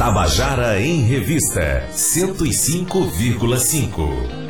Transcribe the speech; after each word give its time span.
Tabajara 0.00 0.80
em 0.80 1.02
Revista 1.02 1.84
105,5. 1.92 4.40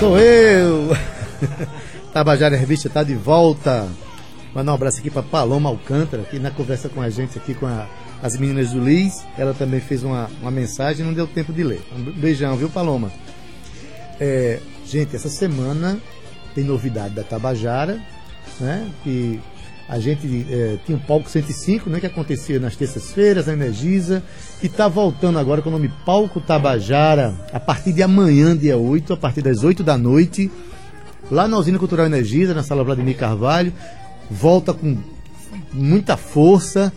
Sou 0.00 0.18
eu! 0.18 0.88
Tabajara 2.12 2.56
Revista 2.56 2.88
está 2.88 3.04
de 3.04 3.14
volta. 3.14 3.88
Mandar 4.54 4.72
um 4.72 4.74
abraço 4.74 4.98
aqui 4.98 5.10
para 5.10 5.22
Paloma 5.22 5.70
Alcântara, 5.70 6.24
que 6.24 6.38
na 6.38 6.50
conversa 6.50 6.88
com 6.88 7.00
a 7.00 7.08
gente 7.08 7.38
aqui 7.38 7.54
com 7.54 7.66
a, 7.66 7.86
as 8.22 8.36
meninas 8.36 8.70
do 8.70 8.84
Liz, 8.84 9.24
ela 9.38 9.54
também 9.54 9.80
fez 9.80 10.02
uma, 10.02 10.30
uma 10.42 10.50
mensagem 10.50 11.04
não 11.04 11.14
deu 11.14 11.26
tempo 11.26 11.52
de 11.52 11.64
ler. 11.64 11.80
Um 11.96 12.02
beijão, 12.12 12.54
viu, 12.56 12.68
Paloma? 12.68 13.10
É, 14.20 14.60
gente, 14.86 15.16
essa 15.16 15.30
semana 15.30 15.98
tem 16.54 16.64
novidade 16.64 17.14
da 17.14 17.22
Tabajara, 17.22 17.98
né? 18.60 18.90
Que 19.02 19.40
a 19.88 19.98
gente 19.98 20.46
é, 20.50 20.76
tinha 20.84 20.98
um 20.98 21.00
palco 21.00 21.30
105, 21.30 21.88
né, 21.88 21.98
que 21.98 22.06
acontecia 22.06 22.60
nas 22.60 22.76
terças-feiras, 22.76 23.46
na 23.46 23.54
Energisa, 23.54 24.22
e 24.62 24.66
está 24.66 24.86
voltando 24.86 25.38
agora 25.38 25.60
com 25.60 25.70
o 25.70 25.72
nome 25.72 25.90
Palco 26.04 26.40
Tabajara, 26.40 27.34
a 27.52 27.60
partir 27.60 27.92
de 27.92 28.02
amanhã, 28.02 28.56
dia 28.56 28.76
8, 28.76 29.14
a 29.14 29.16
partir 29.16 29.42
das 29.42 29.64
8 29.64 29.82
da 29.82 29.98
noite, 29.98 30.50
lá 31.30 31.48
na 31.48 31.58
Usina 31.58 31.78
Cultural 31.78 32.06
Energisa, 32.06 32.54
na 32.54 32.62
Sala 32.62 32.84
Vladimir 32.84 33.16
Carvalho 33.16 33.72
volta 34.32 34.72
com 34.72 34.96
muita 35.72 36.16
força, 36.16 36.92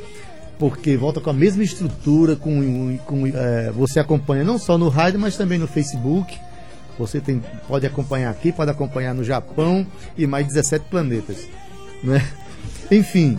porque 0.57 0.95
volta 0.95 1.19
com 1.19 1.29
a 1.29 1.33
mesma 1.33 1.63
estrutura, 1.63 2.35
com, 2.35 2.97
com 3.05 3.27
é, 3.27 3.71
você 3.71 3.99
acompanha 3.99 4.43
não 4.43 4.57
só 4.57 4.77
no 4.77 4.87
rádio, 4.89 5.19
mas 5.19 5.35
também 5.35 5.59
no 5.59 5.67
Facebook. 5.67 6.37
Você 6.97 7.19
tem, 7.19 7.43
pode 7.67 7.85
acompanhar 7.85 8.29
aqui, 8.29 8.53
pode 8.53 8.71
acompanhar 8.71 9.13
no 9.13 9.23
Japão 9.23 9.85
e 10.17 10.25
mais 10.25 10.47
17 10.47 10.85
planetas. 10.89 11.45
Né? 12.01 12.25
Enfim, 12.89 13.37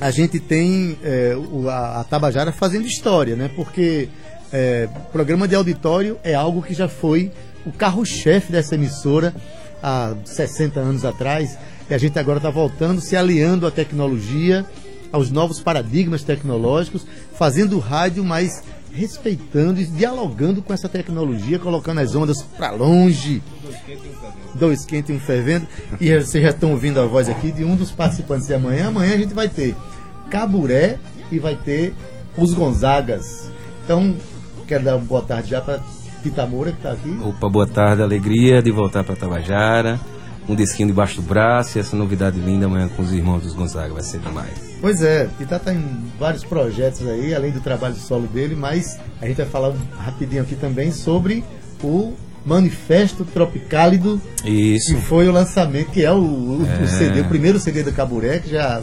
a 0.00 0.10
gente 0.10 0.40
tem 0.40 0.98
é, 1.04 1.36
a, 1.68 2.00
a, 2.00 2.04
Tabajara 2.04 2.52
fazendo 2.52 2.86
história, 2.86 3.36
né? 3.36 3.50
porque 3.54 4.08
é, 4.50 4.88
programa 5.12 5.46
de 5.46 5.54
auditório 5.54 6.16
é 6.24 6.34
algo 6.34 6.62
que 6.62 6.72
já 6.72 6.88
foi 6.88 7.30
o 7.66 7.72
carro-chefe 7.72 8.50
dessa 8.50 8.76
emissora 8.76 9.34
há 9.82 10.14
60 10.24 10.80
anos 10.80 11.04
atrás 11.04 11.58
e 11.90 11.94
a 11.94 11.98
gente 11.98 12.16
agora 12.18 12.38
está 12.38 12.50
voltando, 12.50 13.00
se 13.00 13.16
aliando 13.16 13.66
à 13.66 13.70
tecnologia, 13.70 14.64
aos 15.10 15.28
novos 15.28 15.60
paradigmas 15.60 16.22
tecnológicos, 16.22 17.04
fazendo 17.34 17.80
rádio 17.80 18.24
mais 18.24 18.62
respeitando 18.92 19.80
e 19.80 19.84
dialogando 19.84 20.62
com 20.62 20.72
essa 20.72 20.88
tecnologia, 20.88 21.58
colocando 21.58 21.98
as 21.98 22.14
ondas 22.14 22.42
para 22.42 22.70
longe. 22.70 23.42
Dois 24.54 24.84
quentes 24.84 25.10
e 25.10 25.12
um 25.12 25.20
fervendo. 25.20 25.66
E 26.00 26.16
vocês 26.16 26.44
já 26.44 26.50
estão 26.50 26.70
ouvindo 26.70 27.00
a 27.00 27.06
voz 27.06 27.28
aqui 27.28 27.50
de 27.50 27.64
um 27.64 27.74
dos 27.74 27.90
participantes 27.90 28.46
de 28.46 28.54
amanhã. 28.54 28.88
Amanhã 28.88 29.14
a 29.14 29.18
gente 29.18 29.34
vai 29.34 29.48
ter 29.48 29.74
Caburé 30.30 30.98
e 31.30 31.40
vai 31.40 31.56
ter 31.56 31.92
os 32.36 32.54
Gonzagas. 32.54 33.50
Então, 33.84 34.14
quero 34.66 34.84
dar 34.84 34.96
uma 34.96 35.04
boa 35.04 35.22
tarde 35.22 35.50
já 35.50 35.60
para 35.60 35.80
Tita 36.22 36.46
Moura, 36.46 36.70
que 36.70 36.78
está 36.78 36.92
aqui. 36.92 37.18
Opa, 37.22 37.48
boa 37.48 37.66
tarde, 37.66 38.02
alegria 38.02 38.62
de 38.62 38.70
voltar 38.70 39.02
para 39.02 39.16
Tabajara 39.16 39.98
um 40.48 40.54
disquinho 40.54 40.88
debaixo 40.88 41.16
do 41.16 41.22
braço 41.22 41.78
e 41.78 41.80
essa 41.80 41.96
novidade 41.96 42.38
linda 42.38 42.66
amanhã 42.66 42.88
com 42.88 43.02
os 43.02 43.12
irmãos 43.12 43.42
dos 43.42 43.54
Gonzaga, 43.54 43.92
vai 43.92 44.02
ser 44.02 44.18
demais. 44.18 44.70
Pois 44.80 45.02
é, 45.02 45.28
Tita 45.38 45.58
tá 45.58 45.74
em 45.74 45.84
vários 46.18 46.42
projetos 46.42 47.06
aí, 47.06 47.34
além 47.34 47.52
do 47.52 47.60
trabalho 47.60 47.94
solo 47.94 48.26
dele, 48.26 48.54
mas 48.54 48.98
a 49.20 49.26
gente 49.26 49.36
vai 49.36 49.46
falar 49.46 49.74
rapidinho 49.98 50.42
aqui 50.42 50.56
também 50.56 50.90
sobre 50.90 51.44
o 51.82 52.14
Manifesto 52.44 53.24
Tropicálido. 53.24 54.20
Isso. 54.44 54.94
Que 54.94 55.00
foi 55.02 55.28
o 55.28 55.32
lançamento, 55.32 55.90
que 55.90 56.04
é 56.04 56.10
o, 56.10 56.16
o, 56.16 56.66
é. 56.66 56.84
o 56.84 56.88
CD, 56.88 57.20
o 57.20 57.24
primeiro 57.26 57.58
CD 57.58 57.82
do 57.82 57.92
Caburé, 57.92 58.38
que 58.38 58.50
já. 58.50 58.80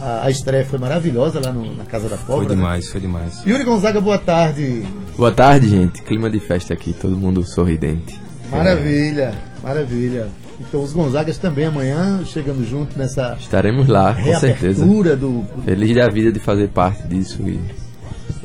A, 0.00 0.24
a, 0.24 0.30
estreia 0.30 0.66
foi 0.66 0.78
maravilhosa 0.78 1.40
lá 1.42 1.52
no, 1.52 1.76
na 1.76 1.84
Casa 1.84 2.08
da 2.08 2.16
Pobre. 2.16 2.48
Foi 2.48 2.56
demais, 2.56 2.84
né? 2.84 2.90
foi 2.90 3.00
demais. 3.00 3.42
Yuri 3.46 3.62
Gonzaga, 3.62 4.00
boa 4.00 4.18
tarde. 4.18 4.84
Boa 5.16 5.30
tarde, 5.30 5.68
gente. 5.68 6.02
Clima 6.02 6.28
de 6.28 6.40
festa 6.40 6.74
aqui, 6.74 6.92
todo 6.92 7.16
mundo 7.16 7.44
sorridente. 7.44 8.20
Maravilha, 8.50 9.32
é. 9.32 9.66
maravilha. 9.66 10.28
Então 10.60 10.82
os 10.82 10.92
Gonzagas 10.92 11.38
também 11.38 11.66
amanhã 11.66 12.24
chegando 12.24 12.64
junto 12.64 12.96
nessa 12.98 13.36
estaremos 13.40 13.88
lá 13.88 14.14
com 14.14 14.34
certeza. 14.38 14.84
do 14.84 15.44
feliz 15.64 15.94
da 15.96 16.08
vida 16.08 16.30
de 16.30 16.38
fazer 16.38 16.68
parte 16.68 17.06
disso 17.08 17.42
e, 17.42 17.60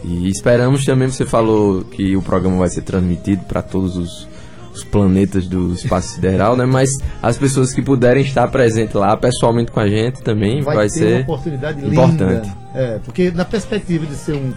e 0.04 0.30
esperamos 0.30 0.86
também 0.86 1.08
você 1.08 1.26
falou 1.26 1.84
que 1.84 2.16
o 2.16 2.22
programa 2.22 2.58
vai 2.58 2.70
ser 2.70 2.82
transmitido 2.82 3.44
para 3.44 3.62
todos 3.62 3.96
os, 3.96 4.28
os, 4.74 4.84
planetas 4.84 5.48
do 5.48 5.74
espaço 5.74 6.16
sideral 6.16 6.56
né? 6.56 6.66
Mas 6.66 6.90
as 7.22 7.38
pessoas 7.38 7.74
que 7.74 7.82
puderem 7.82 8.24
estar 8.24 8.48
presentes 8.48 8.96
lá 8.96 9.16
pessoalmente 9.16 9.72
com 9.72 9.80
a 9.80 9.88
gente 9.88 10.22
também 10.22 10.62
vai, 10.62 10.76
vai 10.76 10.90
ser 10.90 11.18
uma 11.18 11.22
oportunidade 11.22 11.86
importante. 11.86 12.48
Linda. 12.48 12.58
é 12.74 13.00
porque 13.06 13.30
na 13.32 13.46
perspectiva 13.46 14.06
de 14.06 14.16
ser 14.16 14.34
um, 14.34 14.54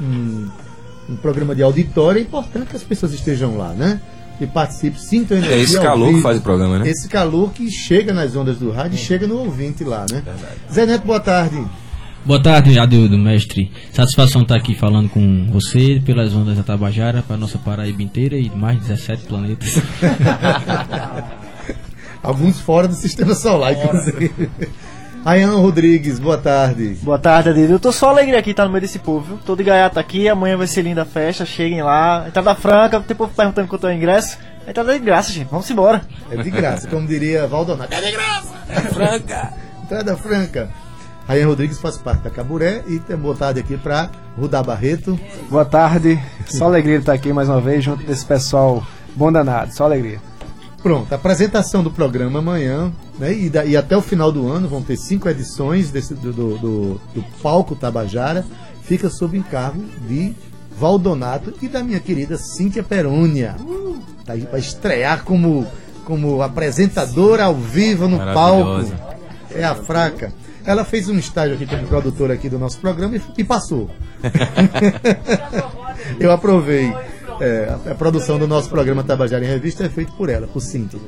um, 0.00 0.48
um 1.10 1.16
programa 1.16 1.54
de 1.54 1.62
auditório 1.62 2.18
é 2.18 2.22
importante 2.22 2.66
que 2.66 2.76
as 2.76 2.82
pessoas 2.82 3.12
estejam 3.12 3.56
lá 3.56 3.68
né 3.72 4.00
e 4.40 4.46
participe, 4.46 5.00
sinta 5.00 5.34
energia. 5.34 5.56
É 5.56 5.60
esse 5.60 5.80
calor 5.80 6.14
que 6.14 6.20
faz 6.20 6.38
o 6.38 6.40
programa, 6.40 6.78
né? 6.78 6.88
Esse 6.88 7.08
calor 7.08 7.52
que 7.52 7.70
chega 7.70 8.12
nas 8.12 8.36
ondas 8.36 8.58
do 8.58 8.70
rádio 8.70 8.96
e 8.96 8.98
chega 8.98 9.26
no 9.26 9.38
ouvinte 9.38 9.84
lá, 9.84 10.06
né? 10.10 10.22
Verdade. 10.24 10.54
Zé 10.72 10.86
Neto, 10.86 11.06
boa 11.06 11.20
tarde. 11.20 11.64
Boa 12.24 12.42
tarde, 12.42 12.78
Adildo, 12.78 13.16
mestre. 13.16 13.72
Satisfação 13.92 14.42
estar 14.42 14.56
aqui 14.56 14.74
falando 14.74 15.08
com 15.08 15.46
você 15.50 16.00
pelas 16.04 16.34
ondas 16.34 16.56
da 16.56 16.62
Tabajara, 16.62 17.22
para 17.22 17.36
nossa 17.36 17.58
Paraíba 17.58 18.02
inteira 18.02 18.36
e 18.36 18.50
mais 18.50 18.78
17 18.80 19.24
planetas. 19.24 19.78
Alguns 22.22 22.60
fora 22.60 22.86
do 22.86 22.94
sistema 22.94 23.34
solar, 23.34 23.72
inclusive. 23.72 24.50
Ayan 25.24 25.56
Rodrigues, 25.56 26.18
boa 26.18 26.38
tarde. 26.38 26.96
Boa 27.02 27.18
tarde, 27.18 27.50
Adilho. 27.50 27.72
Eu 27.72 27.80
tô 27.80 27.92
só 27.92 28.08
alegre 28.10 28.36
aqui, 28.36 28.54
tá 28.54 28.64
no 28.64 28.70
meio 28.70 28.80
desse 28.80 28.98
povo, 28.98 29.20
viu? 29.20 29.38
Tô 29.44 29.54
de 29.54 29.64
gaiata 29.64 30.00
aqui, 30.00 30.28
amanhã 30.28 30.56
vai 30.56 30.66
ser 30.66 30.82
linda 30.82 31.02
a 31.02 31.04
festa, 31.04 31.44
cheguem 31.44 31.82
lá. 31.82 32.24
Entrada 32.26 32.54
franca, 32.54 33.00
tem 33.00 33.16
povo 33.16 33.32
perguntando 33.34 33.68
quanto 33.68 33.86
é 33.86 33.90
o 33.90 33.94
ingresso. 33.94 34.38
Entrada 34.66 34.92
de 34.92 34.98
graça, 35.04 35.32
gente, 35.32 35.48
vamos 35.50 35.68
embora. 35.70 36.02
É 36.30 36.36
de 36.42 36.50
graça, 36.50 36.88
como 36.88 37.06
diria 37.06 37.46
Valdonato. 37.46 37.92
É 37.92 38.00
de 38.00 38.12
graça! 38.12 38.54
É 38.68 38.80
franca! 38.80 39.52
Entrada 39.82 40.16
franca. 40.16 40.70
Ayan 41.26 41.46
Rodrigues 41.46 41.78
faz 41.78 41.98
parte 41.98 42.22
da 42.22 42.30
Caburé 42.30 42.82
e 42.86 42.98
tem 42.98 43.16
boa 43.16 43.34
tarde 43.34 43.60
aqui 43.60 43.76
para 43.76 44.10
Rudá 44.36 44.62
Barreto. 44.62 45.18
Boa 45.50 45.64
tarde, 45.64 46.18
só 46.46 46.66
alegria 46.66 46.96
de 46.96 47.02
estar 47.02 47.12
aqui 47.12 47.32
mais 47.34 47.48
uma 47.50 47.60
vez 47.60 47.84
junto 47.84 48.02
desse 48.02 48.24
pessoal 48.24 48.82
bom 49.14 49.30
danado, 49.30 49.74
só 49.74 49.84
alegria. 49.84 50.20
Pronto, 50.82 51.12
apresentação 51.12 51.82
do 51.82 51.90
programa 51.90 52.38
amanhã, 52.38 52.92
né? 53.18 53.32
E, 53.32 53.50
da, 53.50 53.64
e, 53.64 53.76
até 53.76 53.96
o 53.96 54.02
final 54.02 54.30
do 54.30 54.48
ano 54.48 54.68
vão 54.68 54.82
ter 54.82 54.96
cinco 54.96 55.28
edições 55.28 55.90
desse, 55.90 56.14
do, 56.14 56.32
do, 56.32 56.58
do, 56.58 57.00
do 57.14 57.24
Palco 57.42 57.74
Tabajara. 57.74 58.46
Fica 58.82 59.10
sob 59.10 59.36
encargo 59.36 59.84
de 60.06 60.34
Valdonato 60.78 61.52
e 61.60 61.68
da 61.68 61.82
minha 61.82 61.98
querida 61.98 62.38
Cíntia 62.38 62.82
Perônia. 62.82 63.56
Tá 64.24 64.34
aí 64.34 64.42
para 64.42 64.58
estrear 64.58 65.24
como, 65.24 65.66
como 66.04 66.40
apresentadora 66.42 67.44
ao 67.44 67.54
vivo 67.54 68.06
no 68.06 68.18
palco. 68.18 68.90
É 69.50 69.64
a 69.64 69.74
fraca. 69.74 70.32
Ela 70.64 70.84
fez 70.84 71.08
um 71.08 71.18
estágio 71.18 71.54
aqui 71.54 71.66
como 71.66 71.86
produtora 71.86 72.34
aqui 72.34 72.48
do 72.48 72.58
nosso 72.58 72.78
programa 72.78 73.16
e, 73.16 73.22
e 73.38 73.44
passou. 73.44 73.90
Eu 76.20 76.30
aprovei. 76.30 76.92
É, 77.40 77.76
a, 77.86 77.92
a, 77.92 77.94
produção 77.94 78.38
do 78.38 78.46
nosso 78.46 78.68
programa 78.68 79.02
Tabajara 79.02 79.44
em 79.44 79.48
Revista 79.48 79.84
é 79.84 79.88
feita 79.88 80.12
por 80.12 80.28
ela, 80.28 80.46
por 80.46 80.60
Cinto. 80.60 81.00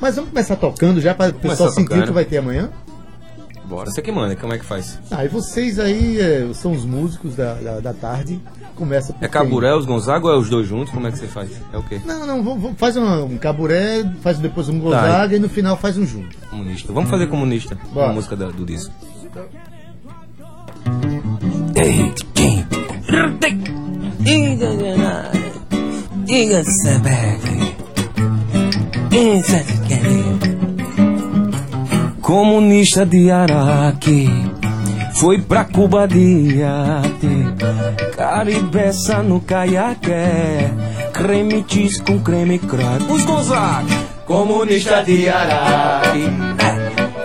Mas 0.00 0.16
vamos 0.16 0.30
começar 0.30 0.56
tocando 0.56 1.00
já 1.00 1.14
para 1.14 1.30
o 1.30 1.34
pessoal 1.34 1.70
sentir 1.70 1.98
o 1.98 2.04
que 2.04 2.12
vai 2.12 2.24
ter 2.24 2.38
amanhã? 2.38 2.70
Bora. 3.64 3.90
Você 3.90 4.00
que 4.00 4.12
manda, 4.12 4.36
como 4.36 4.52
é 4.52 4.58
que 4.58 4.64
faz? 4.64 4.98
Ah, 5.10 5.24
e 5.24 5.28
vocês 5.28 5.78
aí 5.78 6.20
é, 6.20 6.48
são 6.54 6.72
os 6.72 6.84
músicos 6.84 7.34
da, 7.34 7.54
da, 7.54 7.80
da 7.80 7.92
tarde. 7.92 8.40
Começa 8.76 9.12
por 9.12 9.24
É 9.24 9.28
Caburé, 9.28 9.74
os 9.74 9.84
Gonzaga 9.84 10.26
ou 10.26 10.32
é 10.32 10.36
os 10.36 10.48
dois 10.48 10.68
juntos? 10.68 10.92
Como 10.92 11.06
é 11.06 11.10
que 11.10 11.18
você 11.18 11.26
faz? 11.26 11.50
É 11.72 11.76
o 11.76 11.82
quê? 11.82 12.00
Não, 12.04 12.26
não, 12.26 12.44
vamos, 12.44 12.78
faz 12.78 12.96
um, 12.96 13.24
um 13.24 13.38
Caburé, 13.38 14.04
faz 14.20 14.38
depois 14.38 14.68
um 14.68 14.78
Gonzaga 14.78 15.30
tá. 15.30 15.34
e 15.34 15.38
no 15.38 15.48
final 15.48 15.76
faz 15.76 15.98
um 15.98 16.06
junto. 16.06 16.36
Comunista. 16.48 16.92
Vamos 16.92 17.10
fazer 17.10 17.26
comunista. 17.26 17.76
Bora. 17.92 18.10
A 18.10 18.12
música 18.12 18.36
da, 18.36 18.50
do 18.50 18.64
disco. 18.64 18.92
Comunista 32.20 33.06
de 33.06 33.30
Araque 33.30 34.28
foi 35.14 35.40
pra 35.40 35.64
Cuba 35.64 36.06
de 36.06 36.62
ate 36.62 38.14
Caribeça 38.14 39.22
no 39.22 39.40
caiaque 39.40 40.10
Creme 41.14 41.64
cheese 41.66 42.02
com 42.02 42.18
creme 42.18 42.58
crack 42.58 43.10
Os 43.10 43.24
Gonzaga 43.24 43.94
Comunista 44.26 45.02
de 45.02 45.30
Araque 45.30 46.28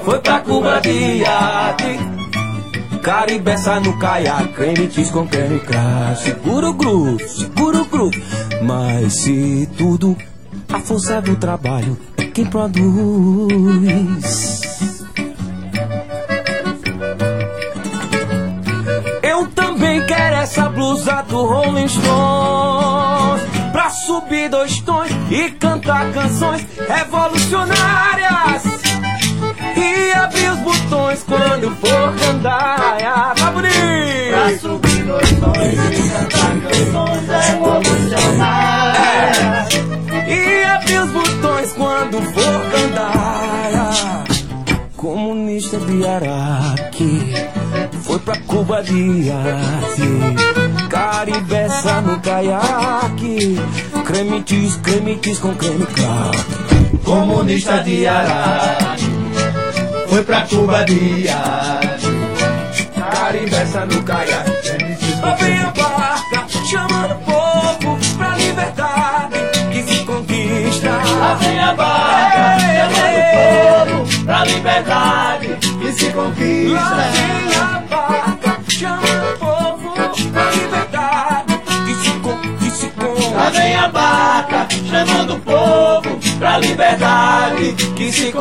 Foi 0.05 0.19
pra 0.19 0.39
Cuba 0.39 0.79
de 0.79 1.25
ate 1.25 2.11
Caribeça 3.01 3.79
no 3.79 3.97
caiaque, 3.97 4.53
creme 4.53 4.91
cheese 4.91 5.11
com 5.11 5.27
creme 5.27 5.59
crack. 5.59 6.21
Segura 6.21 6.69
o 6.69 6.73
groove, 6.73 7.27
segura 7.27 7.81
o 7.81 7.85
groove. 7.85 8.40
Mas 8.61 9.21
se 9.21 9.67
tudo, 9.77 10.15
a 10.69 10.79
força 10.79 11.21
do 11.21 11.35
trabalho 11.35 11.97
é 12.17 12.25
quem 12.25 12.45
produz. 12.45 13.41
Eu 19.23 19.47
também 19.47 20.05
quero 20.05 20.35
essa 20.35 20.69
blusa 20.69 21.23
do 21.23 21.45
Rolling 21.45 21.87
Stones 21.87 23.41
Pra 23.71 23.89
subir 23.89 24.49
dois 24.49 24.79
tons 24.81 25.09
e 25.29 25.49
cantar 25.51 26.11
canções 26.11 26.65
revolucionárias 26.87 28.63
E 29.75 30.11
abrir 30.13 30.49
os 30.51 30.59
botões 30.59 31.23
quando 31.23 31.75
for 31.77 32.15
cantar 32.19 32.97
Tá 33.35 33.51
bonito! 33.51 33.70
De 45.91 46.07
Araque 46.07 47.35
Foi 48.01 48.19
pra 48.19 48.37
Cuba 48.47 48.81
de 48.81 49.29
arte 49.29 50.87
Caribeça 50.89 52.01
no 52.01 52.19
caiaque 52.19 53.57
Creme 54.05 54.43
cheese, 54.45 54.79
creme 54.79 55.19
cheese 55.21 55.41
com 55.41 55.53
creme 55.55 55.85
crack 55.85 56.97
Comunista 57.03 57.83
de 57.83 58.07
Araque 58.07 59.11
foi 60.07 60.23
pra 60.25 60.41
Cuba 60.41 60.83
de 60.83 61.29
arte. 61.29 62.07
Caribeça 62.93 63.85
no 63.85 64.03
caiaque 64.03 64.51
a 65.23 65.71
barca 65.71 66.47
chamando 66.69 67.30
pra 74.31 74.45
liberdade 74.45 75.57
que 75.81 75.91
se 75.91 76.05
Lá 76.05 76.13
conquista. 76.13 76.95
vem 77.11 77.53
a 77.59 77.83
barca 77.89 78.61
chamando 78.69 79.27
o 79.27 79.37
povo 79.37 79.91
pra 80.31 80.51
liberdade 80.51 81.59
Que 81.85 81.95
se 81.95 82.11
con- 82.21 82.39
que 82.57 82.69
se 82.71 82.87
con- 82.91 83.35
Lá 83.35 83.49
vem 83.49 83.75
a 83.75 83.87
barca, 83.89 84.67
chamando 84.89 85.33
o 85.35 85.39
povo 85.39 86.17
pra 86.39 86.57
liberdade 86.59 87.73
que 87.93 88.09
se 88.09 88.31
Essa 88.31 88.33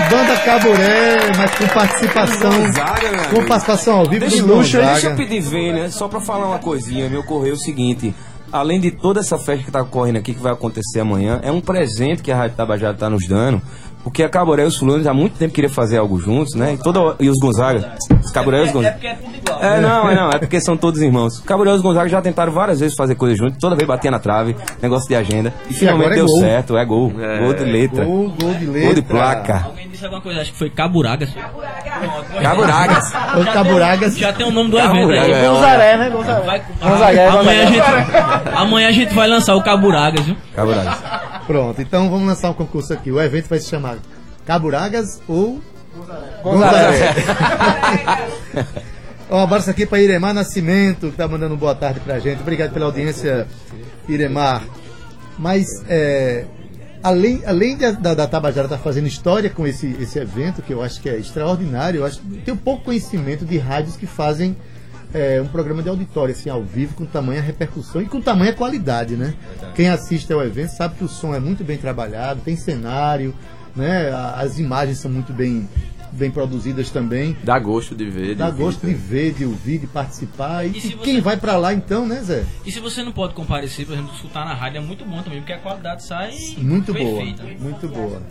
banda 0.00 0.36
Caburé, 0.38 1.16
mas 1.36 1.54
com 1.54 1.66
participação. 1.68 2.50
Gonzaga, 2.60 3.28
Com 3.34 3.44
participação 3.46 3.98
ao 3.98 4.06
vivo 4.08 4.20
Deixa, 4.20 4.42
do 4.42 4.46
Gonzaga. 4.48 4.92
deixa 4.92 5.06
eu 5.08 5.16
pedir 5.16 5.40
ver, 5.40 5.72
né? 5.74 5.90
Só 5.90 6.08
pra 6.08 6.20
falar 6.20 6.46
uma 6.46 6.58
coisinha, 6.58 7.08
me 7.08 7.16
ocorreu 7.16 7.54
o 7.54 7.58
seguinte. 7.58 8.14
Além 8.52 8.80
de 8.80 8.92
toda 8.92 9.20
essa 9.20 9.36
festa 9.38 9.64
que 9.64 9.70
tá 9.72 9.82
ocorrendo 9.82 10.18
aqui, 10.18 10.32
que 10.32 10.40
vai 10.40 10.52
acontecer 10.52 11.00
amanhã, 11.00 11.40
é 11.42 11.50
um 11.50 11.60
presente 11.60 12.22
que 12.22 12.30
a 12.30 12.36
Rádio 12.36 12.56
Tabajara 12.56 12.94
tá 12.96 13.10
nos 13.10 13.26
dando. 13.26 13.60
Porque 14.06 14.22
a 14.22 14.28
Caboré 14.28 14.62
e 14.62 14.66
os 14.66 14.76
Fulanos 14.76 15.04
há 15.04 15.12
muito 15.12 15.36
tempo 15.36 15.52
queriam 15.52 15.72
fazer 15.72 15.98
algo 15.98 16.16
juntos, 16.16 16.54
né? 16.54 16.74
E, 16.74 16.78
toda, 16.78 17.16
e 17.18 17.28
os 17.28 17.34
Gonzaga. 17.42 17.96
Os 18.24 18.30
Caboré 18.30 18.60
e 18.60 18.62
os 18.66 18.70
Gonzaga. 18.70 18.92
porque 18.92 19.06
é 19.08 19.14
tudo 19.14 19.36
igual. 19.36 19.60
É, 19.60 19.80
não, 19.80 20.08
é 20.08 20.14
não, 20.14 20.30
é 20.30 20.38
porque 20.38 20.60
são 20.60 20.76
todos 20.76 21.02
irmãos. 21.02 21.40
Caboré 21.40 21.72
e 21.72 21.74
os 21.74 21.80
Gonzaga 21.82 22.08
já 22.08 22.22
tentaram 22.22 22.52
várias 22.52 22.78
vezes 22.78 22.94
fazer 22.96 23.16
coisa 23.16 23.34
junto, 23.34 23.58
toda 23.58 23.74
vez 23.74 23.84
batia 23.88 24.08
na 24.12 24.20
trave, 24.20 24.54
negócio 24.80 25.08
de 25.08 25.16
agenda. 25.16 25.52
E 25.68 25.74
finalmente 25.74 26.12
é 26.12 26.14
deu 26.14 26.26
gol. 26.26 26.38
certo, 26.38 26.76
é 26.78 26.84
gol. 26.84 27.10
Gol 27.10 27.52
de 27.54 27.64
letra. 27.64 28.04
Gol, 28.04 28.32
gol 28.40 28.54
de 28.54 28.66
letra. 28.66 28.84
Gol 28.84 28.94
de 28.94 29.02
placa. 29.02 29.62
Alguém 29.64 29.88
disse 29.88 30.04
alguma 30.04 30.22
coisa, 30.22 30.40
acho 30.40 30.52
que 30.52 30.58
foi 30.58 30.70
Caburagas. 30.70 31.30
Caburagas. 32.40 33.12
Ô, 33.12 33.52
Caburagas. 33.52 34.16
Já 34.16 34.32
tem 34.32 34.46
o 34.46 34.52
nome 34.52 34.70
do 34.70 34.78
evento 34.78 34.94
Caburagas, 34.94 35.24
aí. 35.24 35.32
é, 35.32 35.48
Gonzaré, 35.48 35.96
né? 35.96 36.10
Gonzaré. 36.10 37.30
Gente, 37.66 37.80
amanhã 38.54 38.88
a 38.88 38.92
gente 38.92 39.12
vai 39.12 39.26
lançar 39.26 39.56
o 39.56 39.62
Caburagas, 39.64 40.24
viu? 40.24 40.36
Caburagas. 40.54 40.96
Pronto, 41.46 41.80
então 41.80 42.10
vamos 42.10 42.26
lançar 42.26 42.50
um 42.50 42.54
concurso 42.54 42.92
aqui. 42.92 43.10
O 43.10 43.20
evento 43.20 43.48
vai 43.48 43.58
se 43.58 43.68
chamar 43.68 43.98
Caburagas 44.44 45.20
ou 45.28 45.60
Gonzaga. 46.42 46.90
Um 49.28 49.38
abraço 49.38 49.68
aqui 49.70 49.84
para 49.84 50.00
Iremar 50.00 50.32
Nascimento, 50.32 51.10
que 51.10 51.16
tá 51.16 51.26
mandando 51.26 51.54
um 51.54 51.58
boa 51.58 51.74
tarde 51.74 51.98
pra 51.98 52.20
gente. 52.20 52.40
Obrigado 52.40 52.72
pela 52.72 52.86
audiência, 52.86 53.46
Iremar. 54.08 54.62
Mas, 55.36 55.66
é, 55.88 56.44
além, 57.02 57.42
além 57.44 57.76
da, 57.76 57.90
da, 57.90 58.14
da 58.14 58.26
Tabajara 58.28 58.66
estar 58.66 58.78
fazendo 58.78 59.08
história 59.08 59.50
com 59.50 59.66
esse, 59.66 59.96
esse 60.00 60.18
evento, 60.18 60.62
que 60.62 60.72
eu 60.72 60.80
acho 60.80 61.00
que 61.00 61.08
é 61.08 61.18
extraordinário, 61.18 62.00
eu 62.00 62.06
acho 62.06 62.20
tenho 62.44 62.56
pouco 62.56 62.84
conhecimento 62.84 63.44
de 63.44 63.58
rádios 63.58 63.96
que 63.96 64.06
fazem 64.06 64.56
é, 65.16 65.40
um 65.40 65.46
programa 65.48 65.82
de 65.82 65.88
auditório, 65.88 66.34
assim, 66.34 66.50
ao 66.50 66.62
vivo, 66.62 66.94
com 66.94 67.06
tamanha 67.06 67.40
repercussão 67.40 68.02
e 68.02 68.06
com 68.06 68.20
tamanha 68.20 68.52
qualidade, 68.52 69.16
né? 69.16 69.34
Quem 69.74 69.88
assiste 69.88 70.32
ao 70.32 70.42
evento 70.44 70.70
sabe 70.70 70.96
que 70.96 71.04
o 71.04 71.08
som 71.08 71.34
é 71.34 71.40
muito 71.40 71.64
bem 71.64 71.78
trabalhado, 71.78 72.40
tem 72.42 72.54
cenário, 72.56 73.34
né? 73.74 74.10
As 74.36 74.58
imagens 74.58 74.98
são 74.98 75.10
muito 75.10 75.32
bem, 75.32 75.68
bem 76.12 76.30
produzidas 76.30 76.90
também. 76.90 77.36
Dá 77.42 77.58
gosto 77.58 77.94
de 77.94 78.08
ver. 78.10 78.28
de 78.28 78.34
Dá 78.36 78.46
ouvir, 78.46 78.58
gosto 78.62 78.86
de 78.86 78.94
ver, 78.94 79.32
de 79.34 79.44
ouvir, 79.44 79.78
de 79.78 79.86
participar. 79.86 80.64
E, 80.66 80.76
E 80.76 80.80
se 80.80 80.88
quem 80.96 81.14
você- 81.16 81.20
vai 81.20 81.36
pra 81.36 81.56
lá 81.56 81.72
então, 81.74 82.06
né, 82.06 82.20
Zé? 82.22 82.44
E 82.64 82.70
se 82.72 82.80
você 82.80 83.02
não 83.02 83.12
pode 83.12 83.34
comparecer, 83.34 83.86
por 83.86 83.92
exemplo, 83.94 84.14
escutar 84.14 84.44
na 84.44 84.54
rádio 84.54 84.78
é 84.78 84.80
muito 84.80 85.04
bom 85.04 85.22
também, 85.22 85.40
porque 85.40 85.52
a 85.52 85.58
qualidade 85.58 86.04
sai 86.04 86.32
Muito 86.58 86.92
boa, 86.92 87.04
perfeita. 87.24 87.42
muito 87.62 87.88
boa. 87.88 88.22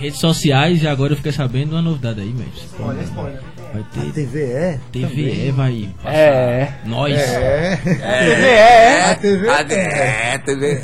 Redes 0.00 0.18
sociais, 0.18 0.82
e 0.82 0.88
agora 0.88 1.12
eu 1.12 1.16
fiquei 1.18 1.30
sabendo 1.30 1.72
uma 1.72 1.82
novidade 1.82 2.20
aí, 2.22 2.32
mestre. 2.32 2.66
Vai 2.78 3.82
A 3.82 3.84
ter 3.84 4.12
TVE? 4.12 4.80
TVE, 4.90 5.50
vai 5.52 5.90
passar 6.02 6.16
É. 6.16 6.74
nós. 6.86 7.14
É. 7.14 7.78
É. 8.00 9.04
A 9.10 9.14
TV 9.14 9.46
É, 9.48 10.38
TV. 10.38 10.82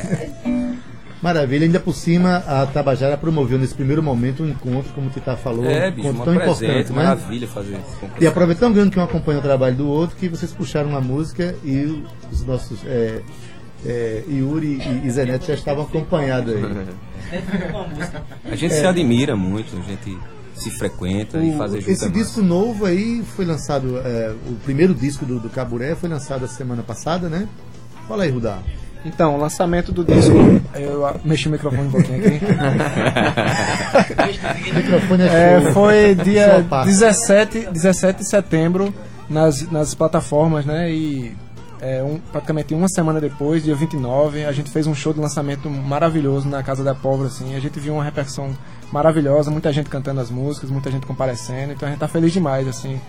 Maravilha, 1.22 1.64
ainda 1.64 1.80
por 1.80 1.94
cima 1.94 2.44
a 2.46 2.66
Tabajara 2.66 3.16
promoveu 3.16 3.58
nesse 3.58 3.74
primeiro 3.74 4.02
momento 4.02 4.42
um 4.42 4.48
encontro, 4.50 4.92
como 4.92 5.06
o 5.06 5.10
Tita 5.10 5.34
falou, 5.34 5.64
É, 5.64 5.88
um 5.88 5.92
bicho, 5.92 6.08
encontro 6.08 6.16
uma 6.16 6.24
tão 6.24 6.34
presente, 6.44 6.64
importante, 6.64 6.92
né? 6.92 7.02
maravilha 7.02 7.48
fazer. 7.48 7.78
E 8.20 8.26
a 8.26 8.30
é 8.30 8.30
grande 8.74 8.90
que 8.90 8.98
um 8.98 9.02
acompanha 9.02 9.38
o 9.38 9.42
trabalho 9.42 9.74
do 9.76 9.88
outro 9.88 10.14
que 10.14 10.28
vocês 10.28 10.52
puxaram 10.52 10.90
uma 10.90 11.00
música 11.00 11.56
e 11.64 12.04
os 12.30 12.44
nossos 12.44 12.78
é, 12.84 13.22
é, 13.84 14.22
Yuri 14.28 14.80
e, 14.80 15.06
e 15.06 15.10
Zeneto 15.10 15.46
já 15.46 15.54
estavam 15.54 15.84
acompanhados 15.84 16.54
aí. 16.54 16.62
A 18.50 18.56
gente 18.56 18.74
se 18.74 18.86
admira 18.86 19.36
muito, 19.36 19.76
a 19.76 19.82
gente 19.82 20.16
se 20.54 20.70
frequenta 20.70 21.38
e 21.38 21.56
fazer 21.56 21.80
junto 21.80 21.90
Esse 21.90 22.04
é 22.04 22.08
massa. 22.08 22.20
disco 22.20 22.42
novo 22.42 22.86
aí 22.86 23.22
foi 23.36 23.44
lançado, 23.44 23.98
é, 23.98 24.32
o 24.48 24.54
primeiro 24.64 24.94
disco 24.94 25.24
do, 25.26 25.38
do 25.38 25.50
Caburé 25.50 25.94
foi 25.94 26.08
lançado 26.08 26.44
a 26.44 26.48
semana 26.48 26.82
passada, 26.82 27.28
né? 27.28 27.46
Fala 28.08 28.24
aí, 28.24 28.30
Rudá. 28.30 28.58
Então, 29.04 29.36
o 29.36 29.38
lançamento 29.38 29.92
do 29.92 30.02
disco. 30.04 30.32
Eu 30.74 31.20
mexi 31.24 31.46
o 31.46 31.50
microfone 31.52 31.88
um 31.88 31.90
pouquinho 31.90 32.26
aqui. 32.26 32.40
O 34.70 34.74
microfone 34.74 35.22
é, 35.22 35.62
É, 35.62 35.72
foi 35.72 36.14
dia 36.16 36.66
parte. 36.68 36.88
17, 36.88 37.68
17 37.70 38.18
de 38.20 38.28
setembro 38.28 38.92
nas, 39.28 39.70
nas 39.70 39.94
plataformas, 39.94 40.64
né? 40.66 40.90
E 40.90 41.36
é, 41.80 42.02
um- 42.02 42.18
praticamente 42.18 42.74
uma 42.74 42.88
semana 42.88 43.20
depois, 43.20 43.62
dia 43.64 43.74
29, 43.74 44.44
a 44.44 44.52
gente 44.52 44.70
fez 44.70 44.86
um 44.86 44.94
show 44.94 45.12
de 45.12 45.20
lançamento 45.20 45.68
maravilhoso 45.70 46.48
na 46.48 46.62
Casa 46.62 46.82
da 46.84 46.94
Pobre, 46.94 47.26
assim. 47.26 47.54
A 47.54 47.60
gente 47.60 47.78
viu 47.78 47.94
uma 47.94 48.04
repercussão 48.04 48.50
maravilhosa, 48.92 49.50
muita 49.50 49.72
gente 49.72 49.88
cantando 49.90 50.20
as 50.20 50.30
músicas, 50.30 50.70
muita 50.70 50.90
gente 50.90 51.06
comparecendo. 51.06 51.72
Então 51.72 51.88
a 51.88 51.90
gente 51.90 52.00
tá 52.00 52.08
feliz 52.08 52.32
demais, 52.32 52.66
assim, 52.68 53.00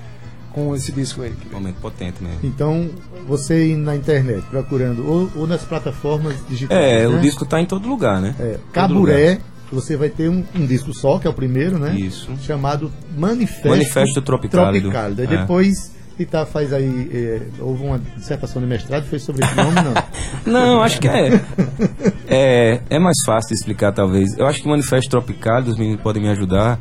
com 0.53 0.75
esse 0.75 0.91
disco 0.91 1.21
aí. 1.21 1.33
Momento 1.51 1.75
potente 1.79 2.21
mesmo. 2.24 2.39
Então, 2.43 2.89
você 3.27 3.67
ir 3.67 3.77
na 3.77 3.95
internet 3.95 4.43
procurando, 4.50 5.07
ou, 5.07 5.29
ou 5.36 5.47
nas 5.47 5.62
plataformas 5.63 6.36
digitais. 6.50 6.79
É, 6.83 7.07
né? 7.07 7.07
o 7.07 7.19
disco 7.19 7.45
tá 7.45 7.62
em 7.62 7.65
todo 7.65 7.88
lugar, 7.88 8.19
né? 8.21 8.33
É, 8.39 8.57
Caburé, 8.74 9.39
você 9.71 9.95
vai 9.95 10.09
ter 10.09 10.29
um, 10.29 10.43
um 10.55 10.65
disco 10.65 10.93
só, 10.93 11.19
que 11.19 11.27
é 11.27 11.29
o 11.29 11.33
primeiro, 11.33 11.77
né? 11.77 11.93
Isso. 11.95 12.29
Chamado 12.41 12.91
Manifesto, 13.15 13.67
Manifesto 13.69 14.21
Tropicálido. 14.21 14.89
Tropicálido. 14.89 15.21
Aí 15.21 15.27
É. 15.27 15.38
depois, 15.41 15.91
Tita 16.17 16.45
faz 16.47 16.74
aí, 16.74 17.09
é, 17.13 17.41
houve 17.59 17.83
uma 17.83 18.00
dissertação 18.17 18.59
de 18.62 18.67
mestrado, 18.67 19.05
foi 19.05 19.19
sobre 19.19 19.45
esse 19.45 19.55
nome, 19.55 19.75
não? 19.75 19.93
Não, 20.51 20.81
acho 20.81 21.00
que 21.00 21.07
é, 21.07 21.29
é. 22.27 22.81
É 22.89 23.00
mais 23.00 23.17
fácil 23.25 23.50
de 23.50 23.55
explicar, 23.55 23.91
talvez. 23.91 24.36
Eu 24.38 24.47
acho 24.47 24.59
que 24.59 24.65
o 24.65 24.69
Manifesto 24.69 25.09
Tropical, 25.12 25.62
os 25.63 25.77
meninos 25.77 26.01
podem 26.01 26.24
me 26.24 26.29
ajudar, 26.29 26.79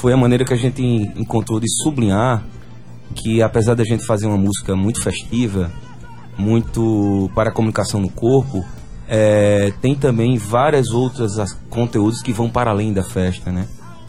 foi 0.00 0.12
a 0.12 0.16
maneira 0.16 0.44
que 0.44 0.52
a 0.52 0.56
gente 0.56 0.82
encontrou 1.14 1.60
de 1.60 1.66
sublinhar 1.82 2.42
que, 3.14 3.40
apesar 3.42 3.74
da 3.74 3.84
gente 3.84 4.04
fazer 4.04 4.26
uma 4.26 4.36
música 4.38 4.74
muito 4.74 5.00
festiva, 5.02 5.70
muito 6.36 7.30
para 7.34 7.50
a 7.50 7.52
comunicação 7.52 8.00
no 8.00 8.08
corpo, 8.10 8.64
é, 9.08 9.72
tem 9.80 9.94
também 9.94 10.36
várias 10.36 10.88
outras 10.88 11.38
as- 11.38 11.52
conteúdos 11.70 12.22
que 12.22 12.32
vão 12.32 12.48
para 12.50 12.70
além 12.70 12.92
da 12.92 13.02
festa, 13.04 13.52
né? 13.52 13.66